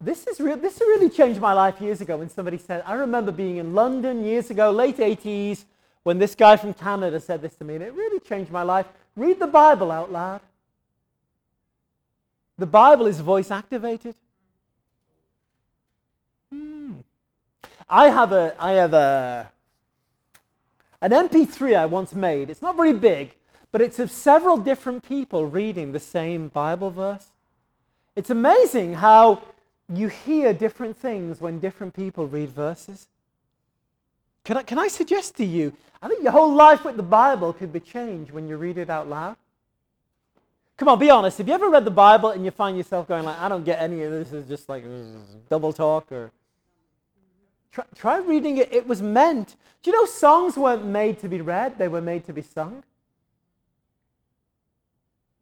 this, 0.00 0.26
is 0.26 0.40
re- 0.40 0.54
this 0.54 0.80
really 0.80 1.10
changed 1.10 1.40
my 1.40 1.52
life 1.52 1.80
years 1.80 2.00
ago 2.00 2.16
when 2.16 2.30
somebody 2.30 2.56
said, 2.56 2.82
I 2.86 2.94
remember 2.94 3.32
being 3.32 3.56
in 3.56 3.74
London 3.74 4.24
years 4.24 4.50
ago, 4.50 4.70
late 4.70 4.98
80s, 4.98 5.64
when 6.02 6.18
this 6.18 6.34
guy 6.34 6.56
from 6.56 6.72
Canada 6.72 7.18
said 7.20 7.42
this 7.42 7.56
to 7.56 7.64
me, 7.64 7.74
and 7.74 7.84
it 7.84 7.92
really 7.94 8.20
changed 8.20 8.50
my 8.50 8.62
life. 8.62 8.86
Read 9.16 9.38
the 9.38 9.46
Bible 9.46 9.90
out 9.90 10.12
loud. 10.12 10.40
The 12.56 12.66
Bible 12.66 13.06
is 13.06 13.20
voice 13.20 13.50
activated. 13.50 14.14
I 17.88 18.08
have 18.10 18.32
a 18.32 18.54
I 18.58 18.72
have 18.72 18.94
a 18.94 19.50
an 21.00 21.10
MP3 21.10 21.76
I 21.76 21.86
once 21.86 22.14
made. 22.14 22.50
It's 22.50 22.62
not 22.62 22.76
very 22.76 22.94
big, 22.94 23.34
but 23.72 23.80
it's 23.80 23.98
of 23.98 24.10
several 24.10 24.56
different 24.56 25.06
people 25.06 25.46
reading 25.46 25.92
the 25.92 26.00
same 26.00 26.48
Bible 26.48 26.90
verse. 26.90 27.26
It's 28.16 28.30
amazing 28.30 28.94
how 28.94 29.42
you 29.92 30.08
hear 30.08 30.54
different 30.54 30.96
things 30.96 31.40
when 31.40 31.58
different 31.58 31.94
people 31.94 32.26
read 32.26 32.50
verses. 32.50 33.08
Can 34.44 34.58
I, 34.58 34.62
can 34.62 34.78
I 34.78 34.88
suggest 34.88 35.36
to 35.36 35.44
you, 35.44 35.72
I 36.02 36.08
think 36.08 36.22
your 36.22 36.32
whole 36.32 36.52
life 36.52 36.84
with 36.84 36.96
the 36.96 37.02
Bible 37.02 37.52
could 37.52 37.72
be 37.72 37.80
changed 37.80 38.30
when 38.30 38.46
you 38.46 38.56
read 38.56 38.78
it 38.78 38.90
out 38.90 39.08
loud. 39.08 39.36
Come 40.76 40.88
on, 40.88 40.98
be 40.98 41.10
honest. 41.10 41.38
Have 41.38 41.48
you 41.48 41.54
ever 41.54 41.70
read 41.70 41.84
the 41.84 41.90
Bible 41.90 42.30
and 42.30 42.44
you 42.44 42.50
find 42.50 42.76
yourself 42.76 43.08
going 43.08 43.24
like, 43.24 43.38
I 43.38 43.48
don't 43.48 43.64
get 43.64 43.80
any 43.80 44.02
of 44.02 44.10
this, 44.10 44.32
is 44.32 44.46
just 44.48 44.68
like 44.68 44.84
mm, 44.84 45.20
double 45.48 45.72
talk 45.72 46.10
or... 46.12 46.30
Try, 47.74 47.84
try 47.96 48.18
reading 48.18 48.58
it. 48.58 48.72
It 48.72 48.86
was 48.86 49.02
meant. 49.02 49.56
Do 49.82 49.90
you 49.90 49.96
know 50.00 50.06
songs 50.06 50.56
weren't 50.56 50.86
made 50.86 51.18
to 51.20 51.28
be 51.28 51.40
read, 51.40 51.76
they 51.76 51.88
were 51.88 52.00
made 52.00 52.24
to 52.26 52.32
be 52.32 52.40
sung? 52.40 52.84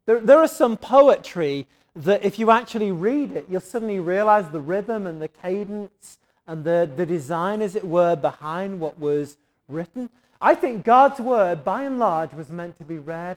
There, 0.07 0.19
there 0.19 0.39
are 0.39 0.49
some 0.49 0.79
poetry 0.79 1.67
that 1.95 2.25
if 2.25 2.39
you 2.39 2.51
actually 2.51 2.91
read 2.91 3.33
it, 3.33 3.47
you'll 3.51 3.61
suddenly 3.61 4.01
realize 4.01 4.49
the 4.49 4.61
rhythm 4.61 5.07
and 5.07 5.21
the 5.21 5.29
cadence 5.29 6.19
and 6.47 6.65
the, 6.65 6.91
the 6.97 7.05
design, 7.05 7.61
as 7.61 7.77
it 7.77 7.85
were, 7.85 8.17
behind 8.17 8.81
what 8.81 8.99
was 8.99 9.37
written. 9.69 10.09
I 10.41 10.55
think 10.55 10.85
God's 10.85 11.21
word, 11.21 11.63
by 11.65 11.83
and 11.83 11.99
large, 11.99 12.33
was 12.33 12.49
meant 12.49 12.79
to 12.79 12.85
be 12.85 12.99
read 12.99 13.37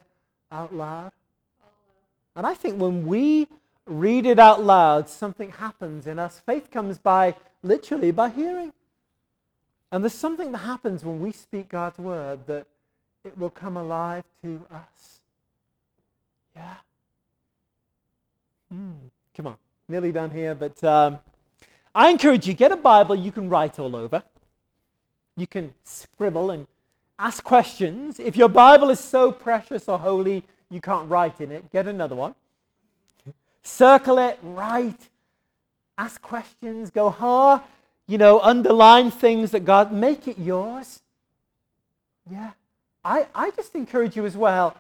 out 0.52 0.74
loud. 0.74 1.12
And 2.36 2.48
I 2.48 2.54
think 2.54 2.80
when 2.80 3.06
we 3.06 3.48
read 3.86 4.26
it 4.26 4.40
out 4.40 4.64
loud, 4.64 5.10
something 5.10 5.52
happens 5.52 6.08
in 6.08 6.18
us. 6.18 6.42
Faith 6.46 6.72
comes 6.72 6.98
by 6.98 7.36
literally 7.62 8.12
by 8.12 8.30
hearing. 8.30 8.72
And 9.96 10.04
there's 10.04 10.14
something 10.14 10.52
that 10.52 10.58
happens 10.58 11.06
when 11.06 11.22
we 11.22 11.32
speak 11.32 11.70
God's 11.70 11.98
word 12.00 12.46
that 12.48 12.68
it 13.24 13.38
will 13.38 13.50
come 13.50 13.78
alive 13.78 14.26
to 14.44 14.62
us. 14.70 15.22
Yeah. 16.54 16.74
Hmm. 18.70 18.92
Come 19.38 19.48
on, 19.48 19.56
nearly 19.88 20.12
done 20.12 20.32
here, 20.32 20.54
but 20.54 20.84
um, 20.84 21.20
I 21.96 22.10
encourage 22.10 22.46
you 22.46 22.54
get 22.54 22.74
a 22.74 22.76
Bible 22.76 23.16
you 23.16 23.32
can 23.32 23.48
write 23.48 23.80
all 23.80 23.96
over. 23.96 24.22
You 25.38 25.48
can 25.48 25.74
scribble 25.86 26.52
and 26.52 26.68
ask 27.18 27.42
questions. 27.42 28.20
If 28.20 28.36
your 28.36 28.50
Bible 28.50 28.90
is 28.90 29.00
so 29.00 29.32
precious 29.32 29.88
or 29.88 29.98
holy 29.98 30.44
you 30.70 30.82
can't 30.82 31.10
write 31.10 31.40
in 31.40 31.54
it, 31.54 31.72
get 31.72 31.88
another 31.88 32.18
one. 32.18 32.36
Circle 33.64 34.18
it, 34.18 34.40
write, 34.44 35.08
ask 35.98 36.22
questions, 36.22 36.90
go 36.90 37.10
hard, 37.10 37.62
you 38.08 38.18
know, 38.18 38.40
underline 38.40 39.12
things 39.12 39.52
that 39.52 39.66
God, 39.66 39.92
make 39.92 40.28
it 40.28 40.38
yours. 40.38 41.02
Yeah. 42.30 42.52
I, 43.04 43.28
I 43.36 43.52
just 43.52 43.76
encourage 43.76 44.16
you 44.16 44.26
as 44.26 44.36
well, 44.36 44.76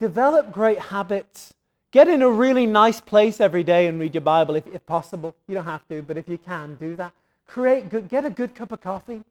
develop 0.00 0.52
great 0.52 0.78
habits. 0.78 1.54
Get 1.90 2.08
in 2.08 2.22
a 2.22 2.28
really 2.28 2.66
nice 2.66 3.00
place 3.00 3.40
every 3.40 3.64
day 3.64 3.86
and 3.86 3.98
read 3.98 4.14
your 4.14 4.20
Bible 4.20 4.56
if, 4.56 4.66
if 4.66 4.84
possible. 4.84 5.34
You 5.46 5.54
don't 5.54 5.64
have 5.64 5.86
to, 5.88 6.02
but 6.02 6.16
if 6.16 6.28
you 6.28 6.38
can, 6.38 6.74
do 6.74 6.96
that. 6.96 7.12
Create 7.46 7.88
good, 7.88 8.08
get 8.08 8.24
a 8.24 8.30
good 8.30 8.54
cup 8.54 8.72
of 8.72 8.80
coffee. 8.80 9.22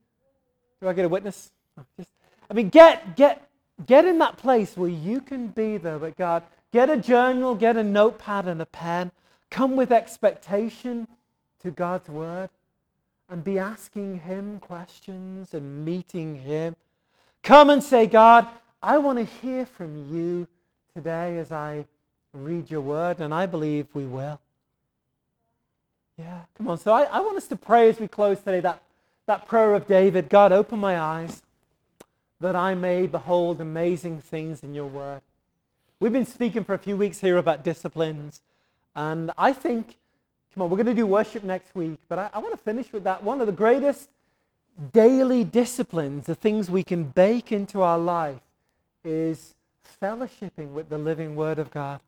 Do 0.82 0.88
I 0.88 0.94
get 0.94 1.06
a 1.06 1.10
witness? 1.10 1.52
Oh, 1.78 1.84
I 2.50 2.54
mean, 2.54 2.70
get, 2.70 3.16
get 3.16 3.48
Get 3.86 4.06
in 4.06 4.18
that 4.20 4.38
place 4.38 4.76
where 4.76 4.90
you 4.90 5.22
can 5.22 5.48
be 5.50 5.78
there 5.78 6.00
with 6.00 6.18
God. 6.18 6.44
Get 6.74 6.90
a 6.90 6.98
journal, 6.98 7.54
get 7.54 7.78
a 7.78 7.84
notepad 7.84 8.48
and 8.48 8.62
a 8.62 8.66
pen. 8.66 9.12
Come 9.52 9.76
with 9.76 9.92
expectation 9.92 11.08
to 11.62 11.72
God's 11.72 12.10
word 12.10 12.50
and 13.30 13.44
be 13.44 13.60
asking 13.60 14.20
Him 14.20 14.60
questions 14.60 15.54
and 15.54 15.86
meeting 15.86 16.36
Him. 16.36 16.76
Come 17.44 17.70
and 17.70 17.84
say, 17.84 18.08
God, 18.08 18.48
I 18.82 18.98
want 18.98 19.20
to 19.20 19.26
hear 19.26 19.66
from 19.66 20.13
you 20.13 20.48
today 20.96 21.38
as 21.38 21.52
I 21.52 21.86
read 22.34 22.70
your 22.70 22.82
word, 22.82 23.20
and 23.20 23.34
I 23.34 23.46
believe 23.46 23.88
we 23.94 24.06
will. 24.06 24.40
Yeah, 26.18 26.42
come 26.58 26.68
on. 26.68 26.78
So 26.78 26.92
I, 26.92 27.04
I 27.04 27.20
want 27.20 27.38
us 27.38 27.48
to 27.48 27.56
pray 27.56 27.90
as 27.90 28.00
we 28.00 28.08
close 28.08 28.40
today 28.40 28.60
that, 28.62 28.82
that 29.28 29.48
prayer 29.48 29.74
of 29.74 29.88
David 29.88 30.30
God, 30.30 30.52
open 30.52 30.80
my 30.80 31.00
eyes 31.00 31.42
that 32.40 32.56
I 32.56 32.76
may 32.76 33.08
behold 33.08 33.62
amazing 33.62 34.22
things 34.22 34.63
in 34.63 34.74
your 34.74 34.86
word. 34.86 35.22
We've 36.00 36.13
been 36.13 36.26
speaking 36.26 36.63
for 36.63 36.76
a 36.76 36.80
few 36.80 36.96
weeks 36.96 37.20
here 37.20 37.38
about 37.38 37.63
disciplines, 37.63 38.42
and 38.96 39.32
I 39.38 39.54
think, 39.54 39.98
come 40.58 40.63
on, 40.63 40.70
we're 40.72 40.78
going 40.78 40.88
to 40.88 41.00
do 41.00 41.06
worship 41.06 41.43
next 41.43 41.76
week, 41.76 42.00
but 42.10 42.17
I, 42.17 42.32
I 42.34 42.39
want 42.39 42.52
to 42.52 42.58
finish 42.58 42.91
with 42.91 43.04
that. 43.04 43.24
One 43.24 43.41
of 43.41 43.46
the 43.46 43.54
greatest 43.54 44.10
daily 44.91 45.43
disciplines, 45.43 46.26
the 46.26 46.34
things 46.34 46.67
we 46.67 46.84
can 46.84 47.04
bake 47.04 47.52
into 47.52 47.84
our 47.84 48.00
life, 48.00 48.39
is 49.06 49.54
fellowshipping 50.02 50.72
with 50.72 50.89
the 50.89 50.98
living 50.98 51.36
Word 51.36 51.60
of 51.60 51.70
God. 51.70 52.00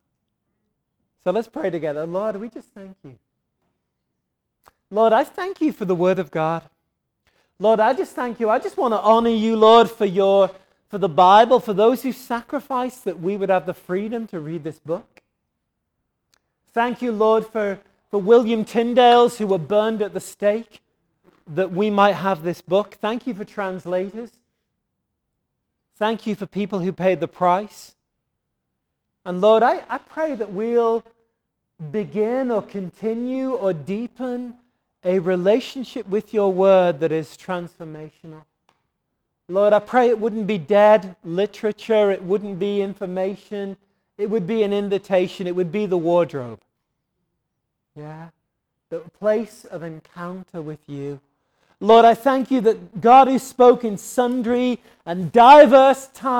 So 1.23 1.29
let's 1.29 1.47
pray 1.47 1.69
together. 1.69 2.07
Lord, 2.07 2.37
we 2.37 2.49
just 2.49 2.69
thank 2.69 2.95
you. 3.03 3.19
Lord, 4.89 5.13
I 5.13 5.25
thank 5.25 5.61
you 5.61 5.71
for 5.71 5.85
the 5.85 5.93
Word 5.93 6.17
of 6.17 6.31
God. 6.31 6.63
Lord, 7.59 7.79
I 7.79 7.93
just 7.93 8.15
thank 8.15 8.39
you. 8.39 8.49
I 8.49 8.57
just 8.57 8.77
want 8.77 8.95
to 8.95 8.99
honor 8.99 9.29
you, 9.29 9.57
Lord, 9.57 9.91
for 9.91 10.05
your 10.05 10.49
for 10.89 10.97
the 10.97 11.07
Bible, 11.07 11.59
for 11.59 11.73
those 11.73 12.01
who 12.01 12.11
sacrificed 12.11 13.03
that 13.03 13.19
we 13.19 13.37
would 13.37 13.49
have 13.49 13.67
the 13.67 13.75
freedom 13.75 14.25
to 14.25 14.39
read 14.39 14.63
this 14.63 14.79
book. 14.79 15.21
Thank 16.73 17.03
you, 17.03 17.11
Lord, 17.11 17.45
for, 17.45 17.79
for 18.09 18.19
William 18.19 18.65
Tyndales 18.65 19.37
who 19.37 19.47
were 19.47 19.57
burned 19.57 20.01
at 20.01 20.13
the 20.13 20.19
stake 20.19 20.81
that 21.47 21.71
we 21.71 21.89
might 21.89 22.13
have 22.13 22.43
this 22.43 22.61
book. 22.61 22.97
Thank 23.01 23.27
you 23.27 23.33
for 23.33 23.45
translators. 23.45 24.31
Thank 25.95 26.25
you 26.25 26.35
for 26.35 26.45
people 26.45 26.79
who 26.79 26.93
paid 26.93 27.19
the 27.19 27.27
price. 27.27 27.95
And 29.25 29.41
Lord, 29.41 29.63
I, 29.63 29.83
I 29.89 29.97
pray 29.97 30.35
that 30.35 30.51
we'll 30.51 31.03
begin 31.91 32.51
or 32.51 32.61
continue 32.61 33.51
or 33.51 33.73
deepen 33.73 34.55
a 35.03 35.19
relationship 35.19 36.07
with 36.07 36.33
your 36.33 36.51
word 36.51 36.99
that 36.99 37.11
is 37.11 37.37
transformational. 37.37 38.43
Lord, 39.47 39.73
I 39.73 39.79
pray 39.79 40.09
it 40.09 40.19
wouldn't 40.19 40.45
be 40.45 40.57
dead 40.57 41.15
literature, 41.23 42.11
it 42.11 42.21
wouldn't 42.21 42.59
be 42.59 42.81
information, 42.81 43.77
it 44.17 44.29
would 44.29 44.45
be 44.45 44.63
an 44.63 44.73
invitation, 44.73 45.47
it 45.47 45.55
would 45.55 45.71
be 45.71 45.85
the 45.85 45.97
wardrobe. 45.97 46.59
Yeah? 47.99 48.29
The 48.89 48.99
place 49.19 49.65
of 49.65 49.83
encounter 49.83 50.61
with 50.61 50.79
you. 50.87 51.19
Lord, 51.81 52.05
I 52.05 52.13
thank 52.13 52.49
you 52.49 52.61
that 52.61 53.01
God 53.01 53.27
who 53.27 53.37
spoke 53.39 53.83
in 53.83 53.97
sundry 53.97 54.79
and 55.05 55.31
diverse 55.31 56.07
times 56.07 56.39